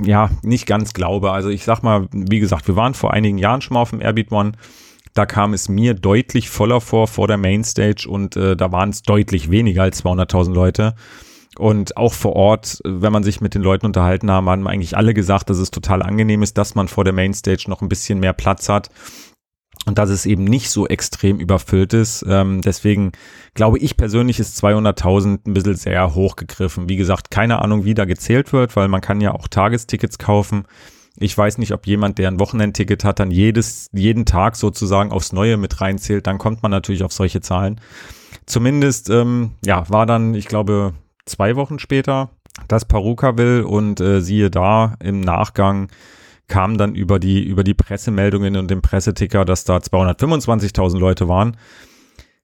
ja, 0.03 0.29
nicht 0.43 0.67
ganz 0.67 0.93
glaube. 0.93 1.31
Also 1.31 1.49
ich 1.49 1.63
sag 1.63 1.81
mal, 1.81 2.07
wie 2.11 2.39
gesagt, 2.39 2.67
wir 2.67 2.75
waren 2.75 2.93
vor 2.93 3.11
einigen 3.11 3.39
Jahren 3.39 3.61
schon 3.61 3.73
mal 3.73 3.81
auf 3.81 3.89
dem 3.89 4.01
Airbeat 4.01 4.31
One. 4.31 4.51
Da 5.15 5.25
kam 5.25 5.51
es 5.55 5.67
mir 5.67 5.95
deutlich 5.95 6.51
voller 6.51 6.79
vor, 6.79 7.07
vor 7.07 7.27
der 7.27 7.37
Mainstage 7.37 8.07
und 8.07 8.35
äh, 8.35 8.55
da 8.55 8.71
waren 8.71 8.91
es 8.91 9.01
deutlich 9.01 9.49
weniger 9.49 9.81
als 9.81 10.05
200.000 10.05 10.53
Leute. 10.53 10.93
Und 11.57 11.97
auch 11.97 12.13
vor 12.13 12.35
Ort, 12.35 12.81
wenn 12.83 13.13
man 13.13 13.23
sich 13.23 13.41
mit 13.41 13.55
den 13.55 13.63
Leuten 13.63 13.87
unterhalten 13.87 14.29
haben, 14.29 14.47
haben 14.47 14.67
eigentlich 14.67 14.95
alle 14.95 15.15
gesagt, 15.15 15.49
dass 15.49 15.57
es 15.57 15.71
total 15.71 16.03
angenehm 16.03 16.43
ist, 16.43 16.59
dass 16.59 16.75
man 16.75 16.87
vor 16.87 17.03
der 17.03 17.13
Mainstage 17.13 17.63
noch 17.67 17.81
ein 17.81 17.89
bisschen 17.89 18.19
mehr 18.19 18.33
Platz 18.33 18.69
hat 18.69 18.91
und 19.85 19.97
dass 19.97 20.09
es 20.09 20.25
eben 20.25 20.43
nicht 20.43 20.69
so 20.69 20.87
extrem 20.87 21.39
überfüllt 21.39 21.93
ist. 21.93 22.25
Ähm, 22.27 22.61
deswegen 22.61 23.11
glaube 23.53 23.79
ich 23.79 23.97
persönlich 23.97 24.39
ist 24.39 24.63
200.000 24.63 25.39
ein 25.45 25.53
bisschen 25.53 25.75
sehr 25.75 26.15
hochgegriffen. 26.15 26.89
Wie 26.89 26.95
gesagt, 26.95 27.31
keine 27.31 27.61
Ahnung, 27.61 27.85
wie 27.85 27.93
da 27.93 28.05
gezählt 28.05 28.51
wird, 28.51 28.75
weil 28.75 28.87
man 28.87 29.01
kann 29.01 29.21
ja 29.21 29.33
auch 29.33 29.47
Tagestickets 29.47 30.17
kaufen. 30.17 30.65
Ich 31.17 31.37
weiß 31.37 31.59
nicht, 31.59 31.71
ob 31.71 31.87
jemand, 31.87 32.17
der 32.17 32.27
ein 32.27 32.39
Wochenendticket 32.39 33.05
hat, 33.05 33.19
dann 33.19 33.31
jedes, 33.31 33.89
jeden 33.93 34.25
Tag 34.25 34.57
sozusagen 34.57 35.11
aufs 35.11 35.31
Neue 35.31 35.55
mit 35.55 35.79
reinzählt. 35.79 36.27
Dann 36.27 36.39
kommt 36.39 36.61
man 36.61 36.71
natürlich 36.71 37.03
auf 37.03 37.13
solche 37.13 37.39
Zahlen. 37.39 37.79
Zumindest, 38.45 39.09
ähm, 39.09 39.51
ja, 39.63 39.89
war 39.89 40.05
dann, 40.05 40.33
ich 40.33 40.47
glaube, 40.47 40.93
zwei 41.25 41.55
Wochen 41.55 41.79
später, 41.79 42.29
dass 42.67 42.85
Paruka 42.85 43.37
will 43.37 43.61
und 43.61 44.01
äh, 44.01 44.21
siehe 44.21 44.49
da 44.49 44.95
im 44.99 45.21
Nachgang 45.21 45.89
kam 46.47 46.77
dann 46.77 46.95
über 46.95 47.19
die, 47.19 47.43
über 47.43 47.63
die 47.63 47.73
Pressemeldungen 47.73 48.55
und 48.57 48.69
den 48.69 48.81
Presseticker, 48.81 49.45
dass 49.45 49.63
da 49.63 49.77
225.000 49.77 50.99
Leute 50.99 51.27
waren. 51.27 51.57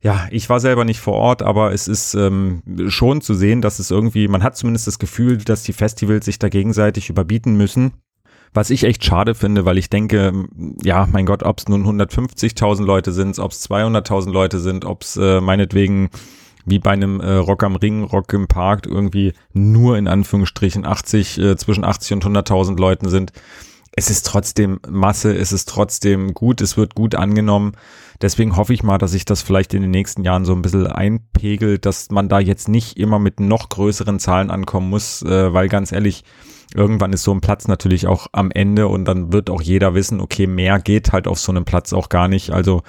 Ja, 0.04 0.28
ich 0.32 0.50
war 0.50 0.60
selber 0.60 0.84
nicht 0.84 1.00
vor 1.00 1.14
Ort, 1.14 1.44
aber 1.44 1.74
es 1.74 1.88
ist 1.88 2.16
ähm, 2.16 2.64
schon 2.88 3.22
zu 3.22 3.36
sehen, 3.36 3.62
dass 3.62 3.78
es 3.78 3.92
irgendwie, 3.92 4.28
man 4.28 4.42
hat 4.42 4.58
zumindest 4.58 4.88
das 4.88 4.98
Gefühl, 4.98 5.38
dass 5.38 5.62
die 5.62 5.74
Festivals 5.74 6.26
sich 6.26 6.40
da 6.40 6.50
gegenseitig 6.50 7.10
überbieten 7.10 7.56
müssen. 7.56 7.94
Was 8.54 8.72
ich 8.72 8.84
echt 8.84 9.06
schade 9.06 9.36
finde, 9.36 9.64
weil 9.64 9.78
ich 9.78 9.90
denke, 9.90 10.48
ja, 10.84 11.08
mein 11.10 11.26
Gott, 11.26 11.44
ob 11.44 11.60
es 11.60 11.70
nun 11.70 11.86
150.000 11.86 12.84
Leute 12.84 13.12
sind, 13.12 13.38
ob 13.40 13.52
es 13.52 13.70
200.000 13.70 14.32
Leute 14.32 14.60
sind, 14.60 14.86
ob 14.86 15.04
es 15.04 15.18
äh, 15.18 15.40
meinetwegen 15.40 16.10
wie 16.66 16.80
bei 16.80 16.92
einem 16.92 17.22
äh, 17.22 17.34
Rock 17.34 17.64
am 17.64 17.76
Ring, 17.76 18.04
Rock 18.04 18.34
im 18.34 18.48
Park 18.48 18.88
irgendwie 18.88 19.34
nur 19.54 19.98
in 19.98 20.08
Anführungsstrichen 20.08 20.86
80, 20.86 21.38
äh, 21.38 21.56
zwischen 21.58 21.86
80 21.86 22.14
und 22.14 22.26
100.000 22.26 22.78
Leuten 22.80 23.10
sind 23.10 23.32
es 23.94 24.10
ist 24.10 24.26
trotzdem 24.26 24.80
Masse, 24.90 25.36
es 25.36 25.52
ist 25.52 25.68
trotzdem 25.68 26.34
gut, 26.34 26.62
es 26.62 26.78
wird 26.78 26.96
gut 26.96 27.16
angenommen. 27.16 27.74
Deswegen 28.22 28.56
hoffe 28.56 28.74
ich 28.74 28.84
mal, 28.84 28.98
dass 28.98 29.12
sich 29.12 29.26
das 29.26 29.42
vielleicht 29.42 29.74
in 29.74 29.82
den 29.82 29.92
nächsten 29.92 30.24
Jahren 30.24 30.46
so 30.46 30.54
ein 30.54 30.62
bisschen 30.62 30.88
einpegelt, 30.88 31.86
dass 31.86 32.10
man 32.10 32.30
da 32.30 32.40
jetzt 32.40 32.70
nicht 32.70 32.98
immer 32.98 33.20
mit 33.20 33.40
noch 33.40 33.70
größeren 33.70 34.20
Zahlen 34.20 34.50
ankommen 34.50 34.90
muss, 34.90 35.24
äh, 35.24 35.54
weil 35.54 35.68
ganz 35.68 35.92
ehrlich, 35.92 36.24
irgendwann 36.74 37.12
ist 37.12 37.24
so 37.24 37.34
ein 37.34 37.42
Platz 37.42 37.68
natürlich 37.68 38.08
auch 38.08 38.28
am 38.32 38.50
Ende 38.52 38.88
und 38.88 39.06
dann 39.06 39.34
wird 39.34 39.50
auch 39.50 39.62
jeder 39.62 39.94
wissen, 39.94 40.22
okay, 40.22 40.48
mehr 40.48 40.80
geht 40.80 41.12
halt 41.12 41.28
auf 41.28 41.40
so 41.40 41.52
einem 41.52 41.66
Platz 41.66 41.92
auch 41.92 42.08
gar 42.08 42.30
nicht. 42.30 42.52
Also 42.52 42.84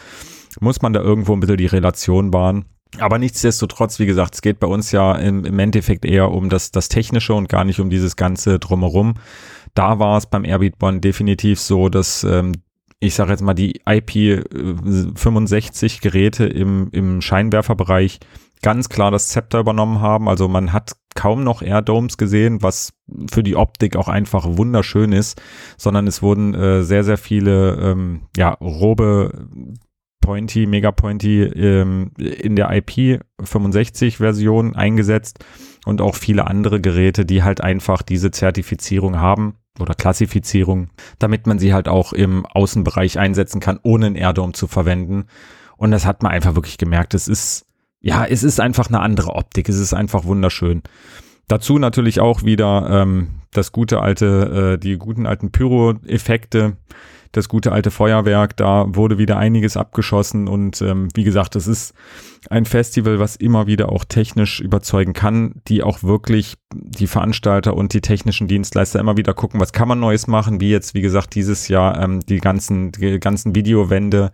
muss 0.61 0.83
man 0.83 0.93
da 0.93 1.01
irgendwo 1.01 1.33
ein 1.33 1.41
bisschen 1.41 1.57
die 1.57 1.67
Relation 1.67 2.33
wahren. 2.33 2.67
Aber 2.99 3.19
nichtsdestotrotz, 3.19 3.99
wie 3.99 4.07
gesagt, 4.07 4.35
es 4.35 4.43
geht 4.43 4.61
bei 4.61 4.67
uns 4.67 4.93
ja 4.93 5.15
im, 5.15 5.47
im 5.47 5.59
Endeffekt 5.59 6.05
eher 6.05 6.31
um 6.31 6.51
das, 6.51 6.73
das 6.73 6.91
Technische 6.91 7.33
und 7.33 7.49
gar 7.49 7.65
nicht 7.65 7.81
um 7.81 7.89
dieses 7.89 8.17
ganze 8.17 8.59
Drumherum. 8.59 9.15
Da 9.75 9.99
war 9.99 10.19
es 10.19 10.27
beim 10.27 10.45
Airbeat 10.45 10.83
One 10.83 11.01
definitiv 11.01 11.61
so, 11.61 11.89
dass 11.89 12.25
ähm, 12.25 12.53
ich 13.03 13.15
sage 13.15 13.31
jetzt 13.31 13.43
mal 13.43 13.55
die 13.55 13.83
IP65 13.83 15.97
äh, 15.97 15.99
Geräte 16.01 16.47
im, 16.47 16.89
im 16.93 17.21
Scheinwerferbereich 17.21 18.21
ganz 18.63 18.89
klar 18.89 19.11
das 19.11 19.29
Zepter 19.29 19.59
übernommen 19.59 20.01
haben. 20.01 20.29
Also 20.29 20.47
man 20.47 20.73
hat 20.73 20.93
kaum 21.17 21.43
noch 21.43 21.63
Airdomes 21.63 22.17
gesehen, 22.17 22.63
was 22.63 22.93
für 23.31 23.43
die 23.43 23.57
Optik 23.57 23.97
auch 23.97 24.07
einfach 24.07 24.47
wunderschön 24.47 25.13
ist, 25.13 25.43
sondern 25.77 26.07
es 26.07 26.23
wurden 26.23 26.55
äh, 26.55 26.85
sehr, 26.85 27.03
sehr 27.03 27.19
viele 27.19 27.75
ähm, 27.81 28.29
ja, 28.37 28.51
robe 28.51 29.49
Pointy, 30.21 30.67
Mega 30.67 30.93
Pointy 30.93 31.43
ähm, 31.43 32.13
in 32.19 32.55
der 32.55 32.71
IP65 32.71 34.19
Version 34.19 34.77
eingesetzt 34.77 35.45
und 35.85 36.01
auch 36.01 36.15
viele 36.15 36.47
andere 36.47 36.81
Geräte, 36.81 37.27
die 37.27 37.43
halt 37.43 37.61
einfach 37.61 38.03
diese 38.03 38.31
Zertifizierung 38.31 39.19
haben 39.19 39.57
oder 39.81 39.95
Klassifizierung, 39.95 40.91
damit 41.19 41.47
man 41.47 41.59
sie 41.59 41.73
halt 41.73 41.89
auch 41.89 42.13
im 42.13 42.47
Außenbereich 42.47 43.19
einsetzen 43.19 43.61
kann, 43.61 43.81
ohne 43.83 44.07
einen 44.07 44.17
Airdome 44.17 44.53
zu 44.53 44.67
verwenden. 44.67 45.27
Und 45.77 45.91
das 45.91 46.07
hat 46.07 46.23
man 46.23 46.33
einfach 46.33 46.55
wirklich 46.55 46.79
gemerkt. 46.79 47.15
Es 47.15 47.29
ist, 47.29 47.67
ja, 48.01 48.25
es 48.25 48.43
ist 48.43 48.61
einfach 48.61 48.89
eine 48.89 49.01
andere 49.01 49.35
Optik. 49.35 49.69
Es 49.69 49.79
ist 49.79 49.95
einfach 49.95 50.25
wunderschön. 50.25 50.83
Dazu 51.49 51.79
natürlich 51.79 52.21
auch 52.21 52.45
wieder 52.45 52.89
ähm, 52.91 53.43
das 53.51 53.73
gute 53.73 54.01
alte, 54.01 54.75
äh, 54.75 54.79
die 54.79 54.97
guten 54.97 55.27
alten 55.27 55.51
Pyro-Effekte 55.51 56.77
das 57.33 57.49
gute 57.49 57.73
alte 57.73 57.91
Feuerwerk, 57.91 58.57
da 58.57 58.87
wurde 58.89 59.19
wieder 59.19 59.39
einiges 59.39 59.77
abgeschossen 59.77 60.49
und 60.49 60.81
ähm, 60.83 61.09
wie 61.15 61.25
gesagt, 61.25 61.57
es 61.57 61.67
ist 61.67 61.95
ein 62.51 62.67
Festival, 62.67 63.19
was 63.19 63.37
immer 63.37 63.67
wieder 63.67 63.91
auch 63.91 64.05
technisch 64.05 64.61
überzeugen 64.61 65.15
kann, 65.15 65.63
die 65.69 65.83
auch 65.83 66.03
wirklich 66.03 66.57
die 66.75 67.07
Veranstalter 67.07 67.75
und 67.75 67.95
die 67.95 68.01
technischen 68.03 68.49
Dienstleister 68.49 69.01
immer 69.01 69.17
wieder 69.17 69.33
gucken, 69.33 69.61
was 69.61 69.73
kann 69.73 69.89
man 69.89 70.01
Neues 70.01 70.27
machen, 70.27 70.61
wie 70.61 70.71
jetzt, 70.71 70.95
wie 70.95 71.03
gesagt, 71.03 71.35
dieses 71.35 71.69
Jahr 71.69 72.01
ähm, 72.03 72.21
die 72.21 72.39
ganzen, 72.39 72.93
die 72.93 73.19
ganzen 73.19 73.55
Videowände. 73.55 74.31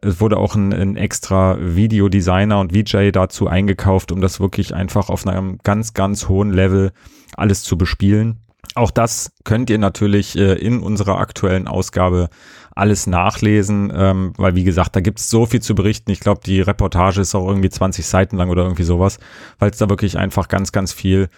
Es 0.00 0.20
wurde 0.20 0.38
auch 0.38 0.56
ein, 0.56 0.72
ein 0.72 0.96
extra 0.96 1.58
Videodesigner 1.60 2.58
und 2.58 2.72
VJ 2.72 3.10
dazu 3.12 3.46
eingekauft, 3.46 4.10
um 4.10 4.20
das 4.20 4.40
wirklich 4.40 4.74
einfach 4.74 5.10
auf 5.10 5.26
einem 5.26 5.58
ganz, 5.62 5.94
ganz 5.94 6.28
hohen 6.28 6.50
Level 6.50 6.92
alles 7.36 7.62
zu 7.62 7.78
bespielen. 7.78 8.38
Auch 8.74 8.90
das 8.90 9.32
könnt 9.44 9.68
ihr 9.70 9.78
natürlich 9.78 10.36
äh, 10.36 10.54
in 10.54 10.80
unserer 10.80 11.18
aktuellen 11.18 11.68
Ausgabe 11.68 12.30
alles 12.74 13.06
nachlesen, 13.06 13.92
ähm, 13.94 14.32
weil 14.38 14.54
wie 14.54 14.64
gesagt, 14.64 14.96
da 14.96 15.00
gibt 15.00 15.18
es 15.18 15.28
so 15.28 15.44
viel 15.44 15.60
zu 15.60 15.74
berichten. 15.74 16.10
Ich 16.10 16.20
glaube, 16.20 16.40
die 16.44 16.62
Reportage 16.62 17.20
ist 17.20 17.34
auch 17.34 17.46
irgendwie 17.46 17.68
20 17.68 18.06
Seiten 18.06 18.36
lang 18.36 18.48
oder 18.48 18.62
irgendwie 18.62 18.84
sowas, 18.84 19.18
weil 19.58 19.70
es 19.70 19.76
da 19.76 19.90
wirklich 19.90 20.16
einfach 20.16 20.48
ganz, 20.48 20.72
ganz 20.72 20.92
viel 20.92 21.28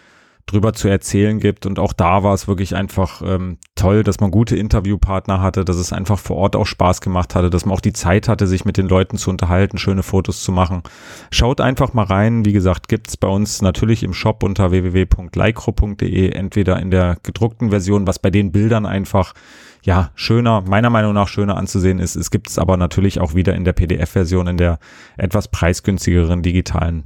drüber 0.46 0.72
zu 0.74 0.88
erzählen 0.88 1.40
gibt. 1.40 1.66
Und 1.66 1.78
auch 1.78 1.92
da 1.92 2.22
war 2.22 2.34
es 2.34 2.46
wirklich 2.46 2.76
einfach 2.76 3.22
ähm, 3.24 3.58
toll, 3.74 4.02
dass 4.02 4.20
man 4.20 4.30
gute 4.30 4.56
Interviewpartner 4.56 5.40
hatte, 5.40 5.64
dass 5.64 5.76
es 5.76 5.92
einfach 5.92 6.18
vor 6.18 6.36
Ort 6.36 6.56
auch 6.56 6.66
Spaß 6.66 7.00
gemacht 7.00 7.34
hatte, 7.34 7.50
dass 7.50 7.64
man 7.64 7.74
auch 7.74 7.80
die 7.80 7.92
Zeit 7.92 8.28
hatte, 8.28 8.46
sich 8.46 8.64
mit 8.64 8.76
den 8.76 8.88
Leuten 8.88 9.16
zu 9.16 9.30
unterhalten, 9.30 9.78
schöne 9.78 10.02
Fotos 10.02 10.42
zu 10.42 10.52
machen. 10.52 10.82
Schaut 11.30 11.60
einfach 11.60 11.94
mal 11.94 12.04
rein. 12.04 12.44
Wie 12.44 12.52
gesagt, 12.52 12.88
gibt's 12.88 13.16
bei 13.16 13.28
uns 13.28 13.62
natürlich 13.62 14.02
im 14.02 14.12
Shop 14.12 14.42
unter 14.42 14.70
www.lycro.de, 14.70 16.30
entweder 16.30 16.78
in 16.78 16.90
der 16.90 17.16
gedruckten 17.22 17.70
Version, 17.70 18.06
was 18.06 18.18
bei 18.18 18.30
den 18.30 18.52
Bildern 18.52 18.86
einfach 18.86 19.34
ja, 19.82 20.10
schöner, 20.14 20.62
meiner 20.62 20.88
Meinung 20.90 21.12
nach 21.12 21.28
schöner 21.28 21.56
anzusehen 21.56 21.98
ist. 21.98 22.16
Es 22.16 22.30
gibt 22.30 22.48
es 22.48 22.58
aber 22.58 22.76
natürlich 22.76 23.20
auch 23.20 23.34
wieder 23.34 23.54
in 23.54 23.64
der 23.64 23.74
PDF-Version, 23.74 24.46
in 24.46 24.56
der 24.56 24.78
etwas 25.16 25.48
preisgünstigeren 25.48 26.42
digitalen 26.42 27.04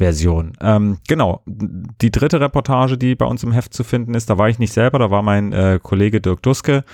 Version. 0.00 0.54
Ähm, 0.62 0.98
genau, 1.06 1.42
die 1.46 2.10
dritte 2.10 2.40
Reportage, 2.40 2.96
die 2.96 3.14
bei 3.14 3.26
uns 3.26 3.42
im 3.42 3.52
Heft 3.52 3.74
zu 3.74 3.84
finden 3.84 4.14
ist, 4.14 4.30
da 4.30 4.38
war 4.38 4.48
ich 4.48 4.58
nicht 4.58 4.72
selber, 4.72 4.98
da 4.98 5.10
war 5.10 5.22
mein 5.22 5.52
äh, 5.52 5.78
Kollege 5.80 6.22
Dirk 6.22 6.42
Duske, 6.42 6.84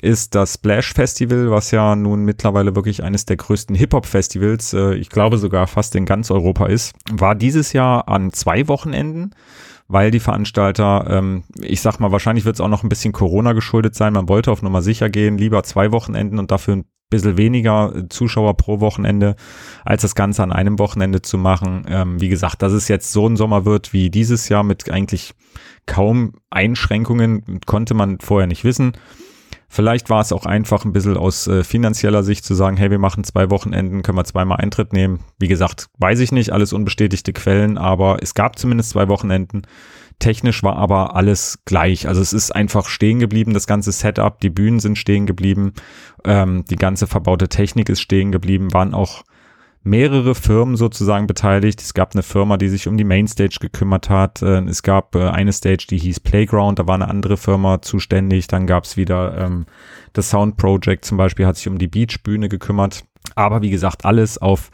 ist 0.00 0.34
das 0.34 0.54
Splash 0.54 0.94
Festival, 0.94 1.50
was 1.50 1.70
ja 1.70 1.94
nun 1.94 2.24
mittlerweile 2.24 2.74
wirklich 2.74 3.02
eines 3.02 3.26
der 3.26 3.36
größten 3.36 3.76
Hip-Hop-Festivals, 3.76 4.72
äh, 4.72 4.94
ich 4.94 5.10
glaube 5.10 5.36
sogar 5.36 5.66
fast 5.66 5.94
in 5.96 6.06
ganz 6.06 6.30
Europa 6.30 6.66
ist, 6.66 6.94
war 7.12 7.34
dieses 7.34 7.74
Jahr 7.74 8.08
an 8.08 8.32
zwei 8.32 8.68
Wochenenden 8.68 9.34
weil 9.88 10.10
die 10.10 10.18
Veranstalter, 10.18 11.06
ähm, 11.08 11.44
ich 11.60 11.80
sag 11.80 12.00
mal, 12.00 12.10
wahrscheinlich 12.10 12.44
wird 12.44 12.56
es 12.56 12.60
auch 12.60 12.66
noch 12.66 12.82
ein 12.82 12.88
bisschen 12.88 13.12
Corona 13.12 13.52
geschuldet 13.52 13.94
sein. 13.94 14.14
Man 14.14 14.28
wollte 14.28 14.50
auf 14.50 14.60
Nummer 14.60 14.82
sicher 14.82 15.08
gehen, 15.10 15.38
lieber 15.38 15.62
zwei 15.62 15.92
Wochenenden 15.92 16.40
und 16.40 16.50
dafür 16.50 16.74
ein 16.74 16.84
bisschen 17.10 17.36
weniger 17.36 17.92
Zuschauer 18.08 18.56
pro 18.56 18.80
Wochenende, 18.80 19.36
als 19.84 20.02
das 20.02 20.14
Ganze 20.14 20.42
an 20.42 20.52
einem 20.52 20.78
Wochenende 20.78 21.22
zu 21.22 21.38
machen. 21.38 21.84
Ähm, 21.88 22.20
wie 22.20 22.28
gesagt, 22.28 22.62
dass 22.62 22.72
es 22.72 22.88
jetzt 22.88 23.12
so 23.12 23.28
ein 23.28 23.36
Sommer 23.36 23.64
wird 23.64 23.92
wie 23.92 24.10
dieses 24.10 24.48
Jahr 24.48 24.64
mit 24.64 24.90
eigentlich 24.90 25.34
kaum 25.86 26.32
Einschränkungen, 26.50 27.60
konnte 27.64 27.94
man 27.94 28.18
vorher 28.18 28.48
nicht 28.48 28.64
wissen. 28.64 28.92
Vielleicht 29.68 30.10
war 30.10 30.20
es 30.20 30.32
auch 30.32 30.46
einfach 30.46 30.84
ein 30.84 30.92
bisschen 30.92 31.16
aus 31.16 31.48
äh, 31.48 31.64
finanzieller 31.64 32.22
Sicht 32.22 32.44
zu 32.44 32.54
sagen, 32.54 32.76
hey, 32.76 32.90
wir 32.90 32.98
machen 32.98 33.24
zwei 33.24 33.50
Wochenenden, 33.50 34.02
können 34.02 34.18
wir 34.18 34.24
zweimal 34.24 34.58
Eintritt 34.58 34.92
nehmen. 34.92 35.20
Wie 35.38 35.48
gesagt, 35.48 35.88
weiß 35.98 36.20
ich 36.20 36.32
nicht, 36.32 36.52
alles 36.52 36.72
unbestätigte 36.72 37.32
Quellen, 37.32 37.76
aber 37.76 38.18
es 38.22 38.34
gab 38.34 38.58
zumindest 38.58 38.90
zwei 38.90 39.08
Wochenenden. 39.08 39.62
Technisch 40.18 40.62
war 40.62 40.76
aber 40.76 41.14
alles 41.14 41.58
gleich. 41.66 42.08
Also 42.08 42.20
es 42.20 42.32
ist 42.32 42.54
einfach 42.54 42.88
stehen 42.88 43.18
geblieben, 43.18 43.52
das 43.52 43.66
ganze 43.66 43.92
Setup, 43.92 44.40
die 44.40 44.50
Bühnen 44.50 44.80
sind 44.80 44.96
stehen 44.96 45.26
geblieben, 45.26 45.74
ähm, 46.24 46.64
die 46.70 46.76
ganze 46.76 47.06
verbaute 47.06 47.48
Technik 47.48 47.88
ist 47.88 48.00
stehen 48.00 48.32
geblieben, 48.32 48.72
waren 48.72 48.94
auch 48.94 49.24
mehrere 49.86 50.34
Firmen 50.34 50.76
sozusagen 50.76 51.26
beteiligt. 51.26 51.80
Es 51.80 51.94
gab 51.94 52.14
eine 52.14 52.24
Firma, 52.24 52.56
die 52.56 52.68
sich 52.68 52.88
um 52.88 52.96
die 52.96 53.04
Mainstage 53.04 53.58
gekümmert 53.60 54.10
hat. 54.10 54.42
Äh, 54.42 54.62
es 54.64 54.82
gab 54.82 55.14
äh, 55.14 55.28
eine 55.28 55.52
Stage, 55.52 55.86
die 55.88 55.98
hieß 55.98 56.20
Playground, 56.20 56.78
da 56.78 56.86
war 56.86 56.96
eine 56.96 57.08
andere 57.08 57.36
Firma 57.36 57.80
zuständig. 57.80 58.48
Dann 58.48 58.66
gab 58.66 58.84
es 58.84 58.96
wieder 58.96 59.38
ähm, 59.38 59.66
das 60.12 60.30
Sound 60.30 60.56
Project 60.56 61.04
zum 61.04 61.16
Beispiel, 61.16 61.46
hat 61.46 61.56
sich 61.56 61.68
um 61.68 61.78
die 61.78 61.86
Beachbühne 61.88 62.48
gekümmert. 62.48 63.04
Aber 63.36 63.62
wie 63.62 63.70
gesagt, 63.70 64.04
alles 64.04 64.38
auf 64.38 64.70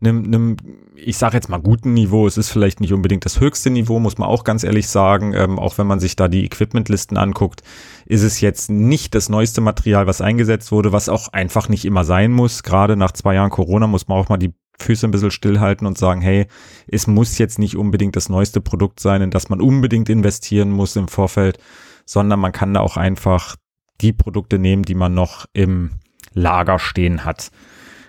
einem, 0.00 0.24
einem 0.24 0.56
ich 0.94 1.16
sage 1.16 1.34
jetzt 1.34 1.48
mal 1.48 1.60
guten 1.60 1.94
Niveau. 1.94 2.26
Es 2.26 2.36
ist 2.36 2.50
vielleicht 2.50 2.80
nicht 2.80 2.92
unbedingt 2.92 3.24
das 3.24 3.40
höchste 3.40 3.70
Niveau, 3.70 3.98
muss 3.98 4.18
man 4.18 4.28
auch 4.28 4.44
ganz 4.44 4.64
ehrlich 4.64 4.88
sagen. 4.88 5.34
Ähm, 5.34 5.58
auch 5.58 5.78
wenn 5.78 5.86
man 5.86 6.00
sich 6.00 6.16
da 6.16 6.28
die 6.28 6.44
Equipmentlisten 6.44 7.16
anguckt, 7.16 7.62
ist 8.04 8.22
es 8.22 8.40
jetzt 8.40 8.70
nicht 8.70 9.14
das 9.14 9.28
neueste 9.28 9.60
Material, 9.60 10.06
was 10.06 10.20
eingesetzt 10.20 10.72
wurde, 10.72 10.92
was 10.92 11.08
auch 11.08 11.28
einfach 11.28 11.68
nicht 11.68 11.84
immer 11.84 12.04
sein 12.04 12.32
muss. 12.32 12.62
Gerade 12.62 12.96
nach 12.96 13.12
zwei 13.12 13.34
Jahren 13.34 13.50
Corona 13.50 13.86
muss 13.86 14.08
man 14.08 14.18
auch 14.18 14.28
mal 14.28 14.36
die 14.36 14.54
Füße 14.78 15.06
ein 15.06 15.10
bisschen 15.10 15.30
stillhalten 15.30 15.86
und 15.86 15.96
sagen, 15.96 16.20
hey, 16.20 16.46
es 16.86 17.06
muss 17.06 17.38
jetzt 17.38 17.58
nicht 17.58 17.76
unbedingt 17.76 18.16
das 18.16 18.28
neueste 18.28 18.60
Produkt 18.60 19.00
sein, 19.00 19.22
in 19.22 19.30
das 19.30 19.48
man 19.48 19.60
unbedingt 19.60 20.08
investieren 20.08 20.70
muss 20.70 20.96
im 20.96 21.08
Vorfeld, 21.08 21.58
sondern 22.04 22.40
man 22.40 22.52
kann 22.52 22.74
da 22.74 22.80
auch 22.80 22.96
einfach 22.96 23.56
die 24.00 24.12
Produkte 24.12 24.58
nehmen, 24.58 24.82
die 24.82 24.94
man 24.94 25.14
noch 25.14 25.46
im 25.54 25.92
Lager 26.34 26.78
stehen 26.78 27.24
hat. 27.24 27.50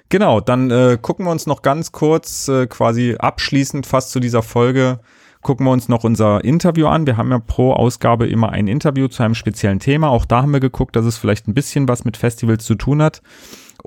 Genau, 0.09 0.39
dann 0.39 0.71
äh, 0.71 0.97
gucken 1.01 1.25
wir 1.25 1.31
uns 1.31 1.47
noch 1.47 1.61
ganz 1.61 1.91
kurz, 1.91 2.47
äh, 2.47 2.67
quasi 2.67 3.15
abschließend 3.19 3.85
fast 3.85 4.11
zu 4.11 4.21
dieser 4.21 4.41
Folge, 4.41 4.99
gucken 5.41 5.65
wir 5.65 5.71
uns 5.71 5.89
noch 5.89 6.03
unser 6.03 6.43
Interview 6.43 6.87
an. 6.87 7.05
Wir 7.05 7.17
haben 7.17 7.31
ja 7.31 7.39
pro 7.39 7.73
Ausgabe 7.73 8.27
immer 8.27 8.51
ein 8.51 8.67
Interview 8.67 9.07
zu 9.07 9.23
einem 9.23 9.35
speziellen 9.35 9.79
Thema. 9.79 10.09
Auch 10.09 10.25
da 10.25 10.41
haben 10.41 10.53
wir 10.53 10.59
geguckt, 10.59 10.95
dass 10.95 11.05
es 11.05 11.17
vielleicht 11.17 11.47
ein 11.47 11.53
bisschen 11.53 11.87
was 11.87 12.05
mit 12.05 12.17
Festivals 12.17 12.65
zu 12.65 12.75
tun 12.75 13.01
hat. 13.01 13.21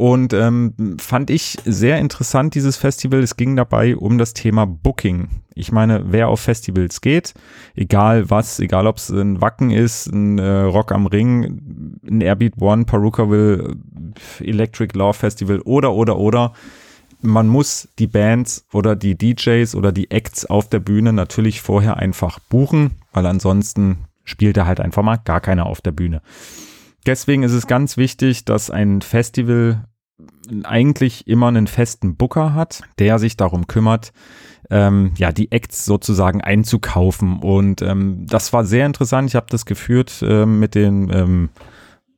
Und 0.01 0.33
ähm, 0.33 0.97
fand 0.99 1.29
ich 1.29 1.59
sehr 1.67 1.99
interessant, 1.99 2.55
dieses 2.55 2.79
Festival. 2.79 3.21
Es 3.21 3.37
ging 3.37 3.55
dabei 3.55 3.95
um 3.95 4.17
das 4.17 4.33
Thema 4.33 4.65
Booking. 4.65 5.29
Ich 5.55 5.73
meine, 5.73 6.05
wer 6.07 6.29
auf 6.29 6.41
Festivals 6.41 7.03
geht, 7.03 7.35
egal 7.75 8.31
was, 8.31 8.61
egal 8.61 8.87
ob 8.87 8.97
es 8.97 9.11
ein 9.11 9.43
Wacken 9.43 9.71
ist, 9.71 10.07
ein 10.07 10.39
äh, 10.39 10.61
Rock 10.61 10.93
am 10.93 11.05
Ring, 11.05 12.01
ein 12.11 12.23
Airbeat 12.23 12.55
One, 12.59 12.87
Perukaville, 12.87 13.77
Electric 14.39 14.97
Love 14.97 15.13
Festival 15.13 15.61
oder, 15.67 15.93
oder, 15.93 16.17
oder, 16.17 16.55
man 17.21 17.47
muss 17.47 17.87
die 17.99 18.07
Bands 18.07 18.65
oder 18.73 18.97
die 18.97 19.19
DJs 19.19 19.75
oder 19.75 19.93
die 19.93 20.11
Acts 20.11 20.47
auf 20.47 20.71
der 20.71 20.81
Bühne 20.81 21.13
natürlich 21.13 21.61
vorher 21.61 21.99
einfach 21.99 22.39
buchen, 22.39 22.93
weil 23.13 23.27
ansonsten 23.27 24.07
spielt 24.25 24.57
er 24.57 24.65
halt 24.65 24.81
einfach 24.81 25.03
mal 25.03 25.19
gar 25.19 25.43
keiner 25.43 25.67
auf 25.67 25.83
der 25.83 25.93
Bühne. 25.93 26.23
Deswegen 27.05 27.43
ist 27.43 27.53
es 27.53 27.67
ganz 27.67 27.97
wichtig, 27.97 28.47
dass 28.47 28.71
ein 28.71 29.03
Festival 29.03 29.85
eigentlich 30.65 31.27
immer 31.27 31.49
einen 31.49 31.67
festen 31.67 32.17
Booker 32.17 32.55
hat, 32.55 32.83
der 32.99 33.19
sich 33.19 33.37
darum 33.37 33.67
kümmert, 33.67 34.13
ähm, 34.71 35.13
ja, 35.17 35.33
die 35.33 35.51
Acts 35.53 35.85
sozusagen 35.85 36.41
einzukaufen. 36.41 37.41
Und 37.41 37.83
ähm, 37.83 38.27
das 38.27 38.53
war 38.53 38.65
sehr 38.65 38.87
interessant. 38.87 39.29
Ich 39.29 39.37
habe 39.37 39.47
das 39.49 39.67
geführt 39.67 40.23
äh, 40.23 40.47
mit 40.47 40.75
den 40.75 41.11
ähm, 41.13 41.49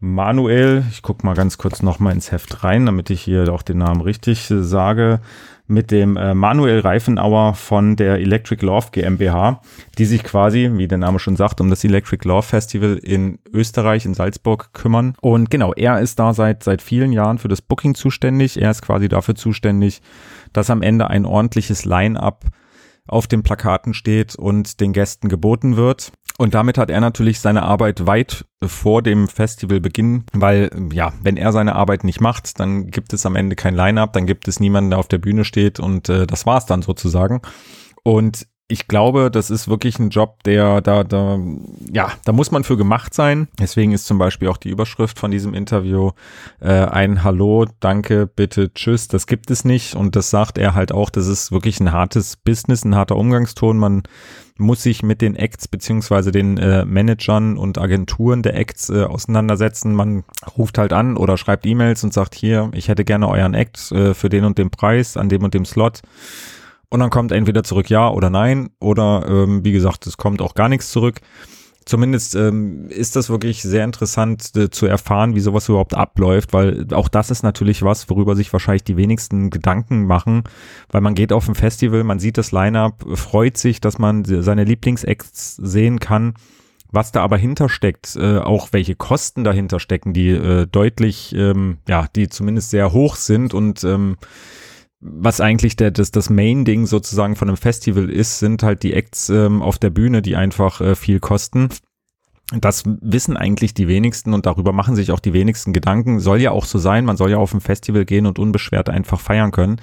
Manuel, 0.01 0.85
ich 0.91 1.03
gucke 1.03 1.25
mal 1.25 1.35
ganz 1.35 1.59
kurz 1.59 1.81
nochmal 1.81 2.13
ins 2.13 2.33
Heft 2.33 2.65
rein, 2.65 2.87
damit 2.87 3.09
ich 3.11 3.23
hier 3.23 3.53
auch 3.53 3.63
den 3.63 3.79
Namen 3.79 4.01
richtig 4.01 4.51
äh, 4.51 4.63
sage, 4.63 5.21
mit 5.73 5.91
dem 5.91 6.17
äh, 6.17 6.35
Manuel 6.35 6.81
Reifenauer 6.81 7.55
von 7.55 7.97
der 7.97 8.19
Electric 8.19 8.65
Love 8.65 8.89
GmbH, 8.93 9.61
die 9.99 10.05
sich 10.05 10.23
quasi, 10.23 10.71
wie 10.75 10.87
der 10.87 10.99
Name 10.99 11.19
schon 11.19 11.37
sagt, 11.37 11.61
um 11.61 11.71
das 11.71 11.83
Electric 11.83 12.27
Love 12.29 12.43
Festival 12.43 12.99
in 12.99 13.39
Österreich, 13.53 14.05
in 14.05 14.15
Salzburg 14.15 14.73
kümmern. 14.73 15.15
Und 15.21 15.51
genau, 15.51 15.73
er 15.73 16.01
ist 16.01 16.19
da 16.19 16.35
seit, 16.35 16.63
seit 16.63 16.83
vielen 16.83 17.13
Jahren 17.13 17.39
für 17.39 17.49
das 17.49 17.63
Booking 17.63 17.95
zuständig. 17.95 18.61
Er 18.61 18.71
ist 18.71 18.83
quasi 18.83 19.09
dafür 19.09 19.35
zuständig, 19.35 20.03
dass 20.53 20.71
am 20.71 20.83
Ende 20.83 21.09
ein 21.09 21.25
ordentliches 21.25 21.85
Line-up 21.85 22.45
auf 23.09 23.27
den 23.27 23.43
Plakaten 23.43 23.95
steht 23.95 24.37
und 24.37 24.81
den 24.81 24.93
Gästen 24.93 25.29
geboten 25.29 25.77
wird. 25.77 26.13
Und 26.39 26.55
damit 26.55 26.79
hat 26.79 26.91
er 26.91 27.01
natürlich 27.01 27.41
seine 27.41 27.63
Arbeit 27.63 28.07
weit 28.07 28.45
vor 28.65 29.03
dem 29.03 29.29
Festivalbeginn, 29.29 30.25
weil 30.33 30.71
ja, 30.93 31.13
wenn 31.23 31.37
er 31.37 31.53
seine 31.53 31.75
Arbeit 31.75 32.05
nicht 32.05 32.21
macht, 32.21 32.59
dann 32.59 32.87
gibt 32.89 33.13
es 33.13 33.27
am 33.27 33.37
Ende 33.37 33.57
kein 33.57 33.75
Line-up, 33.75 34.13
dann 34.13 34.27
gibt 34.27 34.49
es 34.49 34.61
niemanden, 34.61 34.91
der 34.91 34.99
auf 34.99 35.09
der 35.09 35.19
Bühne 35.19 35.45
steht 35.45 35.79
und 35.79 36.09
äh, 36.09 36.27
das 36.27 36.47
war's 36.47 36.67
dann 36.67 36.83
sozusagen. 36.83 37.43
Und 38.03 38.47
ich 38.73 38.89
glaube, 38.89 39.31
das 39.31 39.51
ist 39.51 39.69
wirklich 39.69 39.99
ein 39.99 40.09
Job, 40.09 40.43
der 40.45 40.81
da, 40.81 41.05
da, 41.05 41.39
ja, 41.93 42.11
da 42.25 42.33
muss 42.33 42.51
man 42.51 42.65
für 42.65 42.79
gemacht 42.79 43.13
sein. 43.13 43.49
Deswegen 43.61 43.93
ist 43.93 44.07
zum 44.07 44.17
Beispiel 44.17 44.49
auch 44.49 44.57
die 44.57 44.71
Überschrift 44.71 45.19
von 45.19 45.31
diesem 45.31 45.53
Interview 45.53 46.13
äh, 46.59 46.73
ein 46.73 47.23
Hallo, 47.23 47.67
danke, 47.81 48.27
bitte, 48.27 48.73
tschüss. 48.73 49.09
Das 49.09 49.27
gibt 49.27 49.51
es 49.51 49.67
nicht. 49.67 49.95
Und 49.95 50.17
das 50.17 50.31
sagt 50.31 50.57
er 50.57 50.75
halt 50.75 50.91
auch, 50.91 51.11
das 51.11 51.27
ist 51.27 51.53
wirklich 51.53 51.81
ein 51.81 51.93
hartes 51.93 52.39
Business, 52.39 52.83
ein 52.83 52.97
harter 52.97 53.17
Umgangston. 53.17 53.77
Man 53.77 54.05
muss 54.57 54.83
sich 54.83 55.03
mit 55.03 55.21
den 55.21 55.37
Acts 55.37 55.69
beziehungsweise 55.69 56.33
den 56.33 56.57
äh, 56.57 56.87
Managern 56.87 57.59
und 57.59 57.77
Agenturen 57.77 58.43
der 58.43 58.57
Acts 58.57 58.89
äh, 58.89 59.05
auseinandersetzen. 59.05 59.95
Man 59.95 60.25
ruft 60.57 60.79
halt 60.79 60.95
an 60.95 61.19
oder 61.19 61.37
schreibt 61.37 61.67
E-Mails 61.67 62.05
und 62.05 62.15
sagt 62.15 62.35
hier, 62.35 62.71
ich 62.73 62.89
hätte 62.89 63.05
gerne 63.05 63.29
euren 63.29 63.53
Act 63.53 63.93
äh, 63.93 64.15
für 64.15 64.31
den 64.31 64.45
und 64.45 64.57
den 64.57 64.71
Preis 64.71 65.19
an 65.19 65.29
dem 65.29 65.45
und 65.45 65.53
dem 65.53 65.67
Slot. 65.67 66.01
Und 66.93 67.01
dann 67.01 67.09
kommt 67.09 67.33
entweder 67.33 67.65
zurück 67.65 67.89
ja 67.89 68.11
oder 68.11 68.29
nein 68.29 68.69
oder 68.79 69.25
ähm, 69.27 69.65
wie 69.65 69.73
gesagt, 69.73 70.07
es 70.07 70.19
kommt 70.19 70.43
auch 70.43 70.55
gar 70.55 70.69
nichts 70.69 70.91
zurück. 70.91 71.23
Zumindest 71.87 72.35
ähm, 72.35 72.89
ist 72.91 73.17
das 73.17 73.31
wirklich 73.31 73.63
sehr 73.63 73.83
interessant 73.83 74.55
äh, 74.57 74.69
zu 74.69 74.85
erfahren, 74.85 75.35
wie 75.35 75.41
sowas 75.41 75.71
überhaupt 75.71 75.95
abläuft, 75.95 76.53
weil 76.53 76.87
auch 76.93 77.09
das 77.09 77.31
ist 77.31 77.45
natürlich 77.45 77.83
was, 77.83 78.11
worüber 78.11 78.37
sich 78.37 78.53
wahrscheinlich 78.53 78.85
die 78.85 78.99
wenigsten 78.99 79.49
Gedanken 79.49 80.05
machen, 80.05 80.45
weil 80.91 81.01
man 81.01 81.15
geht 81.15 81.33
auf 81.33 81.49
ein 81.49 81.55
Festival, 81.55 82.05
man 82.05 82.19
sieht 82.19 82.37
das 82.37 82.53
Line-up, 82.53 83.03
freut 83.15 83.57
sich, 83.57 83.81
dass 83.81 83.99
man 83.99 84.27
seine 84.27 84.65
Lieblingsacts 84.65 85.57
sehen 85.57 85.99
kann. 85.99 86.35
Was 86.91 87.11
da 87.11 87.23
aber 87.23 87.39
hintersteckt, 87.39 88.17
äh, 88.17 88.37
auch 88.37 88.69
welche 88.73 88.97
Kosten 88.97 89.45
dahinter 89.45 89.81
stecken, 89.81 90.13
die 90.13 90.29
äh, 90.29 90.67
deutlich, 90.67 91.35
ähm, 91.35 91.79
ja, 91.89 92.07
die 92.15 92.29
zumindest 92.29 92.69
sehr 92.69 92.93
hoch 92.93 93.17
sind 93.17 93.55
und 93.55 93.83
ähm, 93.83 94.19
was 95.03 95.41
eigentlich 95.41 95.75
der, 95.75 95.91
das, 95.91 96.13
das 96.13 96.31
Main-Ding 96.31 96.87
sozusagen 96.87 97.35
von 97.35 97.49
einem 97.49 97.57
Festival 97.57 98.09
ist, 98.09 98.39
sind 98.39 98.63
halt 98.63 98.85
die 98.85 98.95
Acts 98.95 99.29
ähm, 99.31 99.61
auf 99.61 99.79
der 99.79 99.91
Bühne, 99.91 100.23
die 100.23 100.37
einfach 100.37 100.81
äh, 100.81 100.95
viel 100.95 101.19
kosten. 101.19 101.71
Das 102.55 102.85
wissen 102.87 103.37
eigentlich 103.37 103.75
die 103.75 103.89
wenigsten 103.89 104.33
und 104.33 104.47
darüber 104.47 104.73
machen 104.73 104.95
sich 104.95 105.11
auch 105.11 105.19
die 105.19 105.33
wenigsten 105.33 105.73
Gedanken. 105.73 106.21
Soll 106.21 106.41
ja 106.41 106.53
auch 106.53 106.67
so 106.67 106.79
sein, 106.79 107.05
man 107.05 107.17
soll 107.17 107.33
ja 107.33 107.39
auf 107.39 107.53
ein 107.53 107.61
Festival 107.61 108.05
gehen 108.05 108.27
und 108.27 108.39
unbeschwert 108.39 108.91
einfach 108.91 109.19
feiern 109.19 109.51
können. 109.51 109.81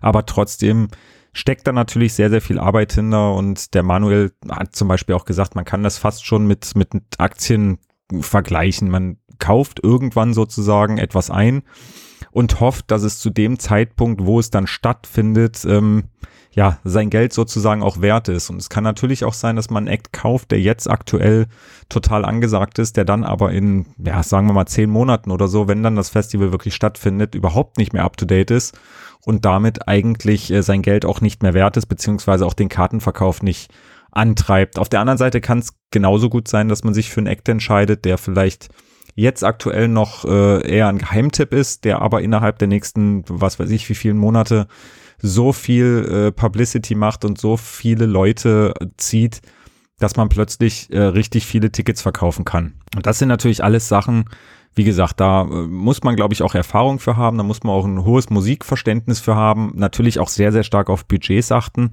Aber 0.00 0.24
trotzdem 0.24 0.88
steckt 1.32 1.66
da 1.66 1.72
natürlich 1.72 2.14
sehr, 2.14 2.30
sehr 2.30 2.40
viel 2.40 2.58
Arbeit 2.58 2.92
hinter 2.92 3.34
und 3.34 3.74
der 3.74 3.82
Manuel 3.82 4.32
hat 4.48 4.76
zum 4.76 4.86
Beispiel 4.86 5.16
auch 5.16 5.24
gesagt, 5.24 5.56
man 5.56 5.64
kann 5.64 5.82
das 5.82 5.98
fast 5.98 6.24
schon 6.24 6.46
mit, 6.46 6.76
mit 6.76 6.90
Aktien 7.18 7.78
vergleichen. 8.20 8.88
Man 8.88 9.16
kauft 9.38 9.82
irgendwann 9.82 10.32
sozusagen 10.32 10.98
etwas 10.98 11.30
ein 11.30 11.62
und 12.30 12.60
hofft, 12.60 12.90
dass 12.90 13.02
es 13.02 13.18
zu 13.18 13.30
dem 13.30 13.58
Zeitpunkt, 13.58 14.24
wo 14.24 14.38
es 14.38 14.50
dann 14.50 14.66
stattfindet, 14.66 15.64
ähm, 15.64 16.04
ja, 16.52 16.78
sein 16.82 17.10
Geld 17.10 17.32
sozusagen 17.32 17.82
auch 17.82 18.00
wert 18.00 18.28
ist. 18.28 18.50
Und 18.50 18.56
es 18.56 18.68
kann 18.68 18.82
natürlich 18.82 19.24
auch 19.24 19.34
sein, 19.34 19.54
dass 19.54 19.70
man 19.70 19.86
einen 19.86 19.94
Act 19.94 20.12
kauft, 20.12 20.50
der 20.50 20.60
jetzt 20.60 20.90
aktuell 20.90 21.46
total 21.88 22.24
angesagt 22.24 22.78
ist, 22.80 22.96
der 22.96 23.04
dann 23.04 23.22
aber 23.22 23.52
in, 23.52 23.86
ja, 24.04 24.22
sagen 24.22 24.48
wir 24.48 24.52
mal 24.52 24.66
zehn 24.66 24.90
Monaten 24.90 25.30
oder 25.30 25.46
so, 25.46 25.68
wenn 25.68 25.82
dann 25.82 25.94
das 25.94 26.10
Festival 26.10 26.50
wirklich 26.50 26.74
stattfindet, 26.74 27.34
überhaupt 27.34 27.78
nicht 27.78 27.92
mehr 27.92 28.04
up 28.04 28.16
to 28.16 28.26
date 28.26 28.50
ist 28.50 28.76
und 29.24 29.44
damit 29.44 29.86
eigentlich 29.86 30.50
äh, 30.50 30.62
sein 30.62 30.82
Geld 30.82 31.04
auch 31.04 31.20
nicht 31.20 31.42
mehr 31.42 31.54
wert 31.54 31.76
ist, 31.76 31.86
beziehungsweise 31.86 32.44
auch 32.46 32.54
den 32.54 32.68
Kartenverkauf 32.68 33.42
nicht 33.42 33.70
antreibt. 34.10 34.78
Auf 34.78 34.88
der 34.88 35.00
anderen 35.00 35.18
Seite 35.18 35.40
kann 35.40 35.60
es 35.60 35.74
genauso 35.92 36.28
gut 36.28 36.48
sein, 36.48 36.68
dass 36.68 36.82
man 36.82 36.94
sich 36.94 37.10
für 37.10 37.20
einen 37.20 37.28
Act 37.28 37.48
entscheidet, 37.48 38.04
der 38.04 38.18
vielleicht 38.18 38.70
jetzt 39.14 39.44
aktuell 39.44 39.88
noch 39.88 40.24
äh, 40.24 40.66
eher 40.68 40.88
ein 40.88 40.98
Geheimtipp 40.98 41.52
ist, 41.52 41.84
der 41.84 42.02
aber 42.02 42.22
innerhalb 42.22 42.58
der 42.58 42.68
nächsten, 42.68 43.24
was 43.28 43.58
weiß 43.58 43.70
ich, 43.70 43.88
wie 43.88 43.94
vielen 43.94 44.18
Monate 44.18 44.66
so 45.18 45.52
viel 45.52 46.28
äh, 46.28 46.32
Publicity 46.32 46.94
macht 46.94 47.24
und 47.24 47.38
so 47.38 47.56
viele 47.56 48.06
Leute 48.06 48.74
zieht, 48.96 49.42
dass 49.98 50.16
man 50.16 50.28
plötzlich 50.28 50.90
äh, 50.90 51.00
richtig 51.00 51.46
viele 51.46 51.70
Tickets 51.70 52.02
verkaufen 52.02 52.44
kann. 52.44 52.74
Und 52.96 53.06
das 53.06 53.18
sind 53.18 53.28
natürlich 53.28 53.62
alles 53.62 53.88
Sachen, 53.88 54.24
wie 54.74 54.84
gesagt, 54.84 55.20
da 55.20 55.42
äh, 55.42 55.46
muss 55.46 56.02
man, 56.02 56.16
glaube 56.16 56.34
ich, 56.34 56.42
auch 56.42 56.54
Erfahrung 56.54 56.98
für 56.98 57.16
haben, 57.16 57.36
da 57.36 57.42
muss 57.42 57.62
man 57.62 57.74
auch 57.74 57.84
ein 57.84 58.04
hohes 58.04 58.30
Musikverständnis 58.30 59.20
für 59.20 59.36
haben, 59.36 59.72
natürlich 59.74 60.18
auch 60.18 60.28
sehr, 60.28 60.52
sehr 60.52 60.62
stark 60.62 60.88
auf 60.90 61.06
Budgets 61.06 61.52
achten. 61.52 61.90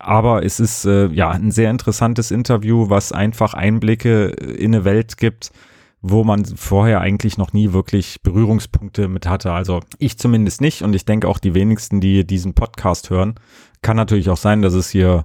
Aber 0.00 0.44
es 0.44 0.58
ist 0.58 0.86
äh, 0.86 1.06
ja 1.08 1.30
ein 1.30 1.50
sehr 1.50 1.70
interessantes 1.70 2.30
Interview, 2.30 2.88
was 2.88 3.12
einfach 3.12 3.54
Einblicke 3.54 4.26
in 4.26 4.74
eine 4.74 4.84
Welt 4.84 5.18
gibt, 5.18 5.52
wo 6.06 6.22
man 6.22 6.44
vorher 6.44 7.00
eigentlich 7.00 7.38
noch 7.38 7.54
nie 7.54 7.72
wirklich 7.72 8.20
Berührungspunkte 8.22 9.08
mit 9.08 9.26
hatte. 9.26 9.52
Also 9.52 9.80
ich 9.98 10.18
zumindest 10.18 10.60
nicht 10.60 10.82
und 10.82 10.94
ich 10.94 11.06
denke 11.06 11.26
auch 11.26 11.38
die 11.38 11.54
wenigsten, 11.54 12.02
die 12.02 12.26
diesen 12.26 12.52
Podcast 12.52 13.08
hören. 13.08 13.36
Kann 13.80 13.96
natürlich 13.96 14.28
auch 14.28 14.36
sein, 14.36 14.60
dass 14.60 14.74
es 14.74 14.90
hier 14.90 15.24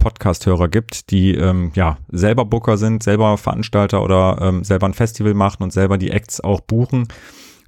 Podcast-Hörer 0.00 0.66
gibt, 0.66 1.12
die 1.12 1.36
ähm, 1.36 1.70
ja 1.76 1.98
selber 2.08 2.44
Booker 2.44 2.76
sind, 2.76 3.04
selber 3.04 3.38
Veranstalter 3.38 4.02
oder 4.02 4.38
ähm, 4.40 4.64
selber 4.64 4.86
ein 4.86 4.94
Festival 4.94 5.34
machen 5.34 5.62
und 5.62 5.72
selber 5.72 5.98
die 5.98 6.10
Acts 6.10 6.40
auch 6.40 6.62
buchen 6.62 7.06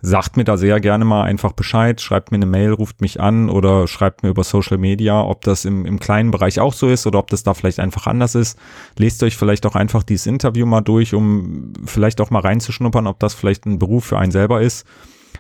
sagt 0.03 0.37
mir 0.37 0.45
da 0.45 0.57
sehr 0.57 0.81
gerne 0.81 1.05
mal 1.05 1.25
einfach 1.25 1.53
Bescheid, 1.53 2.01
schreibt 2.01 2.31
mir 2.31 2.37
eine 2.37 2.47
Mail, 2.47 2.73
ruft 2.73 3.01
mich 3.01 3.21
an 3.21 3.51
oder 3.51 3.87
schreibt 3.87 4.23
mir 4.23 4.31
über 4.31 4.45
Social 4.45 4.79
Media, 4.79 5.23
ob 5.23 5.43
das 5.43 5.65
im, 5.65 5.85
im 5.85 6.01
kleinen 6.01 6.31
Bereich 6.31 6.61
auch 6.61 6.73
so 6.73 6.89
ist 6.89 7.07
oder 7.07 7.19
ob 7.19 7.29
das 7.29 7.43
da 7.43 7.55
vielleicht 7.55 7.81
einfach 7.81 8.07
anders 8.07 8.35
ist. 8.35 8.59
Lest 8.97 9.23
euch 9.23 9.37
vielleicht 9.37 9.67
auch 9.67 9.75
einfach 9.75 10.03
dieses 10.03 10.27
Interview 10.27 10.67
mal 10.67 10.81
durch, 10.81 11.15
um 11.15 11.73
vielleicht 11.85 12.21
auch 12.21 12.31
mal 12.31 12.41
reinzuschnuppern, 12.41 13.07
ob 13.07 13.19
das 13.19 13.35
vielleicht 13.35 13.67
ein 13.67 13.79
Beruf 13.79 14.05
für 14.05 14.19
einen 14.19 14.33
selber 14.33 14.63
ist. 14.63 14.87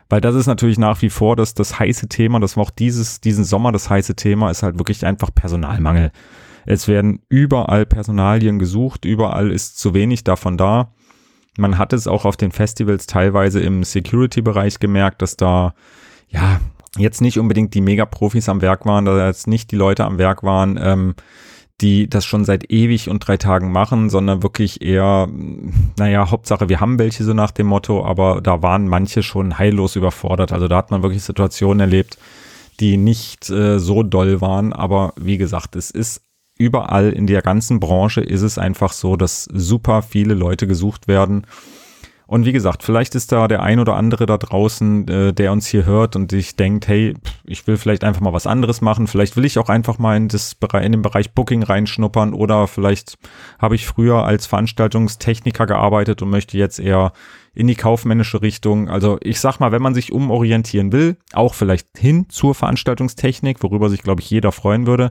Weil 0.09 0.21
das 0.21 0.35
ist 0.35 0.47
natürlich 0.47 0.79
nach 0.79 1.01
wie 1.03 1.11
vor 1.11 1.37
das, 1.37 1.55
das 1.55 1.79
heiße 1.79 2.09
Thema, 2.09 2.41
das 2.41 2.57
war 2.57 2.65
auch 2.65 2.71
dieses, 2.71 3.21
diesen 3.21 3.45
Sommer 3.45 3.73
das 3.73 3.89
heiße 3.89 4.17
Thema, 4.17 4.51
ist 4.51 4.63
halt 4.63 4.79
wirklich 4.79 5.07
einfach 5.07 5.35
Personalmangel. 5.35 6.11
Es 6.67 6.89
werden 6.89 7.21
überall 7.29 7.87
Personalien 7.87 8.59
gesucht, 8.59 9.05
überall 9.05 9.51
ist 9.51 9.79
zu 9.79 9.95
wenig 9.95 10.25
davon 10.25 10.57
da. 10.57 10.93
Man 11.61 11.79
hat 11.79 11.93
es 11.93 12.07
auch 12.07 12.25
auf 12.25 12.37
den 12.37 12.53
Festivals 12.53 13.07
teilweise 13.07 13.61
im 13.61 13.85
Security-Bereich 13.85 14.81
gemerkt, 14.81 15.23
dass 15.23 15.37
da, 15.37 15.75
ja, 16.29 16.61
jetzt 16.97 17.21
nicht 17.21 17.39
unbedingt 17.39 17.75
die 17.75 17.83
Mega-Profis 17.83 18.49
am 18.49 18.63
Werk 18.63 18.87
waren, 18.87 19.05
dass 19.05 19.19
jetzt 19.19 19.47
nicht 19.47 19.71
die 19.71 19.77
Leute 19.77 20.05
am 20.05 20.19
Werk 20.19 20.43
waren, 20.43 20.79
ähm, 20.83 21.15
die 21.81 22.09
das 22.09 22.25
schon 22.25 22.45
seit 22.45 22.71
ewig 22.71 23.09
und 23.09 23.27
drei 23.27 23.37
Tagen 23.37 23.73
machen, 23.73 24.11
sondern 24.11 24.43
wirklich 24.43 24.83
eher, 24.83 25.29
naja, 25.99 26.31
Hauptsache, 26.31 26.69
wir 26.69 26.81
haben 26.81 26.99
welche 26.99 27.25
so 27.25 27.33
nach 27.33 27.51
dem 27.51 27.67
Motto, 27.67 28.05
aber 28.05 28.41
da 28.41 28.63
waren 28.63 28.89
manche 28.89 29.23
schon 29.23 29.59
heillos 29.59 29.97
überfordert. 29.97 30.53
Also 30.53 30.69
da 30.69 30.77
hat 30.77 30.91
man 30.91 31.03
wirklich 31.03 31.23
Situationen 31.23 31.81
erlebt, 31.81 32.19
die 32.81 32.97
nicht 32.97 33.51
äh, 33.51 33.79
so 33.79 34.03
doll 34.03 34.41
waren. 34.41 34.73
Aber 34.73 35.13
wie 35.17 35.39
gesagt, 35.39 35.77
es 35.77 35.91
ist 35.91 36.23
überall 36.61 37.11
in 37.11 37.27
der 37.27 37.43
ganzen 37.43 37.81
Branche 37.81 38.21
ist 38.21 38.43
es 38.43 38.59
einfach 38.59 38.93
so, 38.93 39.17
dass 39.17 39.45
super 39.45 40.03
viele 40.03 40.35
Leute 40.35 40.67
gesucht 40.67 41.09
werden. 41.09 41.47
Und 42.31 42.45
wie 42.45 42.53
gesagt, 42.53 42.85
vielleicht 42.85 43.17
ist 43.17 43.33
da 43.33 43.49
der 43.49 43.61
ein 43.61 43.81
oder 43.81 43.97
andere 43.97 44.25
da 44.25 44.39
draußen, 44.39 45.09
äh, 45.09 45.33
der 45.33 45.51
uns 45.51 45.67
hier 45.67 45.85
hört 45.85 46.15
und 46.15 46.31
sich 46.31 46.55
denkt, 46.55 46.87
hey, 46.87 47.15
ich 47.43 47.67
will 47.67 47.77
vielleicht 47.77 48.05
einfach 48.05 48.21
mal 48.21 48.33
was 48.33 48.47
anderes 48.47 48.81
machen. 48.81 49.09
Vielleicht 49.09 49.37
will 49.37 49.45
ich 49.45 49.59
auch 49.59 49.69
einfach 49.69 49.99
mal 49.99 50.17
in, 50.17 50.29
das, 50.29 50.57
in 50.81 50.93
den 50.93 51.03
Bereich 51.03 51.33
Booking 51.33 51.65
reinschnuppern 51.65 52.33
oder 52.33 52.69
vielleicht 52.69 53.19
habe 53.59 53.75
ich 53.75 53.85
früher 53.85 54.25
als 54.27 54.47
Veranstaltungstechniker 54.47 55.67
gearbeitet 55.67 56.23
und 56.23 56.31
möchte 56.31 56.57
jetzt 56.57 56.79
eher 56.79 57.13
in 57.53 57.67
die 57.67 57.75
kaufmännische 57.75 58.43
Richtung. 58.43 58.89
Also 58.89 59.19
ich 59.23 59.41
sag 59.41 59.59
mal, 59.59 59.73
wenn 59.73 59.83
man 59.83 59.95
sich 59.95 60.13
umorientieren 60.13 60.93
will, 60.93 61.17
auch 61.33 61.55
vielleicht 61.55 61.89
hin 61.99 62.27
zur 62.29 62.55
Veranstaltungstechnik, 62.55 63.61
worüber 63.61 63.89
sich, 63.89 64.03
glaube 64.03 64.21
ich, 64.21 64.31
jeder 64.31 64.53
freuen 64.53 64.87
würde, 64.87 65.11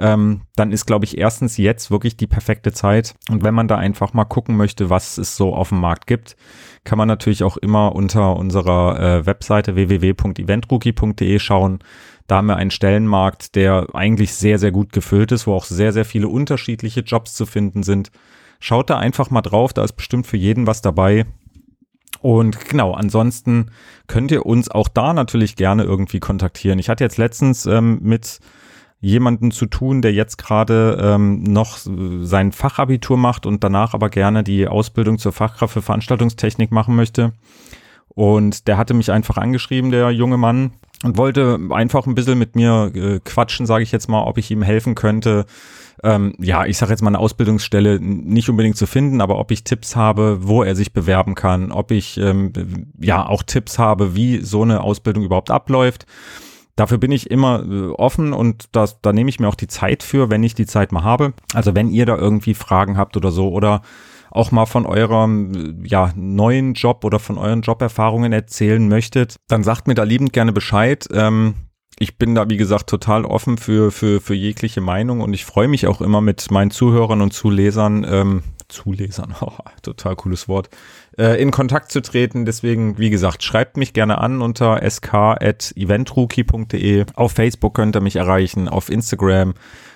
ähm, 0.00 0.42
dann 0.56 0.72
ist, 0.72 0.86
glaube 0.86 1.04
ich, 1.04 1.18
erstens 1.18 1.58
jetzt 1.58 1.90
wirklich 1.90 2.16
die 2.16 2.26
perfekte 2.26 2.72
Zeit. 2.72 3.14
Und 3.28 3.44
wenn 3.44 3.54
man 3.54 3.68
da 3.68 3.76
einfach 3.76 4.14
mal 4.14 4.24
gucken 4.24 4.56
möchte, 4.56 4.88
was 4.88 5.18
es 5.18 5.36
so 5.36 5.54
auf 5.54 5.68
dem 5.68 5.80
Markt 5.80 6.06
gibt, 6.06 6.36
kann 6.84 6.96
man 6.96 7.06
natürlich 7.06 7.44
auch 7.44 7.58
immer 7.58 7.94
unter 7.94 8.36
unserer 8.36 8.98
äh, 8.98 9.26
Webseite 9.26 9.74
www.eventrookie.de 9.74 11.38
schauen. 11.38 11.80
Da 12.26 12.36
haben 12.36 12.46
wir 12.46 12.56
einen 12.56 12.70
Stellenmarkt, 12.70 13.54
der 13.56 13.88
eigentlich 13.92 14.34
sehr, 14.34 14.58
sehr 14.58 14.72
gut 14.72 14.92
gefüllt 14.92 15.32
ist, 15.32 15.46
wo 15.46 15.54
auch 15.54 15.64
sehr, 15.64 15.92
sehr 15.92 16.06
viele 16.06 16.28
unterschiedliche 16.28 17.00
Jobs 17.00 17.34
zu 17.34 17.44
finden 17.44 17.82
sind. 17.82 18.10
Schaut 18.58 18.88
da 18.88 18.98
einfach 18.98 19.30
mal 19.30 19.42
drauf, 19.42 19.72
da 19.74 19.84
ist 19.84 19.92
bestimmt 19.92 20.26
für 20.26 20.36
jeden 20.36 20.66
was 20.66 20.80
dabei. 20.80 21.26
Und 22.20 22.68
genau, 22.68 22.92
ansonsten 22.92 23.70
könnt 24.06 24.30
ihr 24.30 24.46
uns 24.46 24.70
auch 24.70 24.88
da 24.88 25.12
natürlich 25.12 25.56
gerne 25.56 25.84
irgendwie 25.84 26.20
kontaktieren. 26.20 26.78
Ich 26.78 26.88
hatte 26.88 27.04
jetzt 27.04 27.18
letztens 27.18 27.66
ähm, 27.66 27.98
mit 28.02 28.40
jemanden 29.00 29.50
zu 29.50 29.66
tun, 29.66 30.02
der 30.02 30.12
jetzt 30.12 30.36
gerade 30.36 30.98
ähm, 31.00 31.42
noch 31.42 31.78
sein 31.78 32.52
Fachabitur 32.52 33.16
macht 33.16 33.46
und 33.46 33.64
danach 33.64 33.94
aber 33.94 34.10
gerne 34.10 34.44
die 34.44 34.68
Ausbildung 34.68 35.18
zur 35.18 35.32
Fachkraft 35.32 35.72
für 35.72 35.82
Veranstaltungstechnik 35.82 36.70
machen 36.70 36.96
möchte. 36.96 37.32
Und 38.08 38.68
der 38.68 38.76
hatte 38.76 38.92
mich 38.92 39.10
einfach 39.10 39.38
angeschrieben, 39.38 39.90
der 39.90 40.10
junge 40.10 40.36
Mann, 40.36 40.72
und 41.02 41.16
wollte 41.16 41.58
einfach 41.70 42.06
ein 42.06 42.14
bisschen 42.14 42.38
mit 42.38 42.56
mir 42.56 42.92
äh, 42.94 43.20
quatschen, 43.24 43.64
sage 43.64 43.82
ich 43.82 43.92
jetzt 43.92 44.08
mal, 44.08 44.22
ob 44.22 44.36
ich 44.36 44.50
ihm 44.50 44.62
helfen 44.62 44.94
könnte. 44.94 45.46
Ähm, 46.02 46.34
ja, 46.38 46.66
ich 46.66 46.76
sage 46.76 46.92
jetzt 46.92 47.02
mal 47.02 47.08
eine 47.08 47.18
Ausbildungsstelle 47.18 47.98
nicht 48.00 48.48
unbedingt 48.50 48.76
zu 48.76 48.86
finden, 48.86 49.20
aber 49.20 49.38
ob 49.38 49.50
ich 49.50 49.64
Tipps 49.64 49.96
habe, 49.96 50.38
wo 50.42 50.62
er 50.62 50.74
sich 50.74 50.92
bewerben 50.92 51.34
kann, 51.34 51.72
ob 51.72 51.90
ich 51.90 52.18
ähm, 52.18 52.52
ja 53.00 53.26
auch 53.26 53.42
Tipps 53.42 53.78
habe, 53.78 54.14
wie 54.14 54.38
so 54.38 54.62
eine 54.62 54.82
Ausbildung 54.82 55.24
überhaupt 55.24 55.50
abläuft. 55.50 56.06
Dafür 56.80 56.96
bin 56.96 57.12
ich 57.12 57.30
immer 57.30 57.62
äh, 57.62 57.88
offen 57.90 58.32
und 58.32 58.70
das, 58.72 59.02
da 59.02 59.12
nehme 59.12 59.28
ich 59.28 59.38
mir 59.38 59.48
auch 59.48 59.54
die 59.54 59.66
Zeit 59.66 60.02
für, 60.02 60.30
wenn 60.30 60.42
ich 60.42 60.54
die 60.54 60.64
Zeit 60.64 60.92
mal 60.92 61.04
habe. 61.04 61.34
Also 61.52 61.74
wenn 61.74 61.90
ihr 61.90 62.06
da 62.06 62.16
irgendwie 62.16 62.54
Fragen 62.54 62.96
habt 62.96 63.18
oder 63.18 63.30
so 63.30 63.50
oder 63.50 63.82
auch 64.30 64.50
mal 64.50 64.64
von 64.64 64.86
eurem 64.86 65.84
ja, 65.84 66.10
neuen 66.16 66.72
Job 66.72 67.04
oder 67.04 67.18
von 67.18 67.36
euren 67.36 67.60
Joberfahrungen 67.60 68.32
erzählen 68.32 68.88
möchtet, 68.88 69.36
dann 69.46 69.62
sagt 69.62 69.88
mir 69.88 69.94
da 69.94 70.04
liebend 70.04 70.32
gerne 70.32 70.54
Bescheid. 70.54 71.06
Ähm, 71.12 71.52
ich 71.98 72.16
bin 72.16 72.34
da, 72.34 72.48
wie 72.48 72.56
gesagt, 72.56 72.88
total 72.88 73.26
offen 73.26 73.58
für, 73.58 73.92
für, 73.92 74.22
für 74.22 74.34
jegliche 74.34 74.80
Meinung 74.80 75.20
und 75.20 75.34
ich 75.34 75.44
freue 75.44 75.68
mich 75.68 75.86
auch 75.86 76.00
immer 76.00 76.22
mit 76.22 76.50
meinen 76.50 76.70
Zuhörern 76.70 77.20
und 77.20 77.34
Zulesern, 77.34 78.06
ähm, 78.08 78.42
Zulesern, 78.68 79.34
oh, 79.42 79.52
total 79.82 80.16
cooles 80.16 80.48
Wort, 80.48 80.70
äh, 81.20 81.40
in 81.40 81.50
Kontakt 81.50 81.90
zu 81.92 82.00
treten. 82.00 82.46
Deswegen, 82.46 82.96
wie 82.98 83.10
gesagt, 83.10 83.42
schreibt 83.42 83.76
mich 83.76 83.92
gerne 83.92 84.16
an 84.18 84.40
unter 84.40 84.80
sk.eventrookie.de. 84.88 87.04
Auf 87.14 87.32
Facebook 87.32 87.74
könnt 87.74 87.94
ihr 87.94 88.00
mich 88.00 88.16
erreichen, 88.16 88.66
auf 88.68 88.88
Instagram 88.88 89.52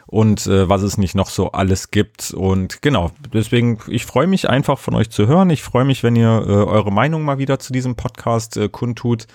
und 0.07 0.47
äh, 0.47 0.69
was 0.69 0.83
es 0.83 0.99
nicht 0.99 1.15
noch 1.15 1.31
so 1.31 1.53
alles 1.53 1.91
gibt. 1.91 2.35
Und 2.35 2.83
genau, 2.83 3.11
deswegen, 3.33 3.79
ich 3.89 4.05
freue 4.05 4.27
mich 4.27 4.51
einfach 4.51 4.79
von 4.79 4.95
euch 4.95 5.09
zu 5.09 5.27
hören. 5.27 5.49
Ich 5.49 5.63
freue 5.63 5.87
mich, 5.87 6.03
wenn 6.03 6.15
ihr 6.15 6.45
äh, 6.47 6.51
eure 6.51 6.93
Meinung 6.93 7.23
mal 7.23 7.39
wieder 7.39 7.59
zu 7.59 7.73
diesem 7.73 7.97
Podcast 7.97 8.59
äh, 8.59 8.69
kundtut. 8.69 9.27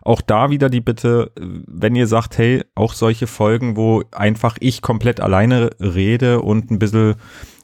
Auch 0.00 0.22
da 0.22 0.48
wieder 0.50 0.70
die 0.70 0.80
Bitte, 0.80 1.30
wenn 1.36 1.94
ihr 1.94 2.06
sagt, 2.06 2.38
hey, 2.38 2.64
auch 2.74 2.94
solche 2.94 3.26
Folgen, 3.26 3.76
wo 3.76 4.02
einfach 4.12 4.56
ich 4.60 4.80
komplett 4.82 5.20
alleine 5.20 5.70
rede 5.80 6.40
und 6.42 6.70
ein 6.70 6.78
bisschen 6.78 7.16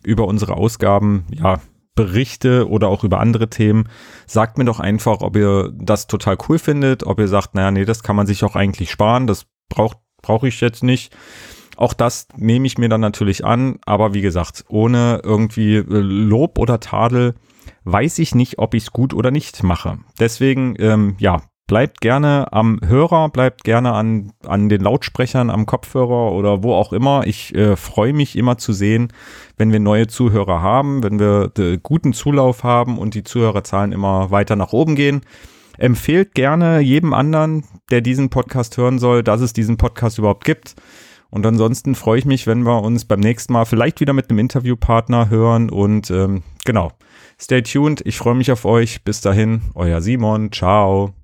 über 0.03 0.27
unsere 0.27 0.57
Ausgaben, 0.57 1.27
ja, 1.31 1.61
berichte 1.95 2.69
oder 2.69 2.89
auch 2.89 3.05
über 3.05 3.21
andere 3.21 3.51
Themen, 3.51 3.89
sagt 4.27 4.59
mir 4.59 4.65
doch 4.65 4.81
einfach, 4.81 5.21
ob 5.21 5.37
ihr 5.37 5.73
das 5.75 6.07
total 6.07 6.39
cool 6.49 6.59
findet, 6.59 7.05
ob 7.05 7.19
ihr 7.19 7.29
sagt, 7.29 7.55
naja, 7.55 7.71
nee, 7.71 7.85
das 7.85 8.03
kann 8.03 8.17
man 8.17 8.27
sich 8.27 8.45
auch 8.45 8.57
eigentlich 8.57 8.91
sparen, 8.91 9.27
das 9.27 9.47
braucht 9.69 9.99
brauche 10.23 10.49
ich 10.49 10.61
jetzt 10.61 10.83
nicht. 10.83 11.17
Auch 11.77 11.95
das 11.95 12.29
nehme 12.37 12.67
ich 12.67 12.77
mir 12.77 12.89
dann 12.89 13.01
natürlich 13.01 13.45
an, 13.45 13.79
aber 13.87 14.13
wie 14.13 14.21
gesagt, 14.21 14.65
ohne 14.69 15.23
irgendwie 15.25 15.77
äh, 15.77 15.85
Lob 15.87 16.59
oder 16.59 16.79
Tadel 16.79 17.35
weiß 17.85 18.19
ich 18.19 18.35
nicht, 18.35 18.59
ob 18.59 18.75
ich 18.75 18.85
es 18.85 18.93
gut 18.93 19.15
oder 19.15 19.31
nicht 19.31 19.63
mache. 19.63 19.99
Deswegen, 20.19 20.77
ähm, 20.79 21.17
ja, 21.19 21.43
bleibt 21.71 22.01
gerne 22.01 22.53
am 22.53 22.81
Hörer, 22.85 23.29
bleibt 23.29 23.63
gerne 23.63 23.93
an, 23.93 24.33
an 24.45 24.69
den 24.69 24.81
Lautsprechern, 24.81 25.51
am 25.51 25.67
Kopfhörer 25.67 26.33
oder 26.33 26.65
wo 26.65 26.75
auch 26.75 26.93
immer. 26.93 27.29
Ich 27.29 27.55
äh, 27.55 27.77
freue 27.77 28.13
mich 28.13 28.37
immer 28.37 28.59
zu 28.59 28.73
sehen, 28.73 29.13
wenn 29.57 29.71
wir 29.71 29.79
neue 29.79 30.09
Zuhörer 30.09 30.63
haben, 30.63 31.05
wenn 31.05 31.21
wir 31.21 31.53
äh, 31.59 31.79
guten 31.81 32.13
Zulauf 32.13 32.65
haben 32.65 32.99
und 32.99 33.15
die 33.15 33.23
Zuhörerzahlen 33.23 33.93
immer 33.93 34.33
weiter 34.33 34.57
nach 34.57 34.73
oben 34.73 34.97
gehen. 34.97 35.21
Empfehlt 35.79 36.35
gerne 36.35 36.81
jedem 36.81 37.15
anderen, 37.15 37.63
der 37.93 38.01
diesen 38.01 38.31
Podcast 38.31 38.77
hören 38.77 38.99
soll, 38.99 39.23
dass 39.23 39.41
es 39.41 39.53
diesen 39.53 39.77
Podcast 39.77 40.19
überhaupt 40.19 40.45
gibt. 40.45 40.75
Und 41.31 41.47
ansonsten 41.47 41.95
freue 41.95 42.19
ich 42.19 42.25
mich, 42.25 42.49
wenn 42.49 42.65
wir 42.65 42.83
uns 42.83 43.05
beim 43.05 43.21
nächsten 43.21 43.53
Mal 43.53 43.65
vielleicht 43.65 44.01
wieder 44.01 44.13
mit 44.13 44.29
einem 44.29 44.41
Interviewpartner 44.41 45.31
hören. 45.31 45.71
Und 45.71 46.11
ähm, 46.11 46.43
genau, 46.65 46.91
stay 47.41 47.63
tuned. 47.63 48.01
Ich 48.05 48.19
freue 48.19 48.35
mich 48.35 48.51
auf 48.51 48.65
euch. 48.65 49.05
Bis 49.05 49.21
dahin, 49.21 49.63
euer 49.77 50.01
Simon. 50.01 50.51
Ciao. 50.51 51.15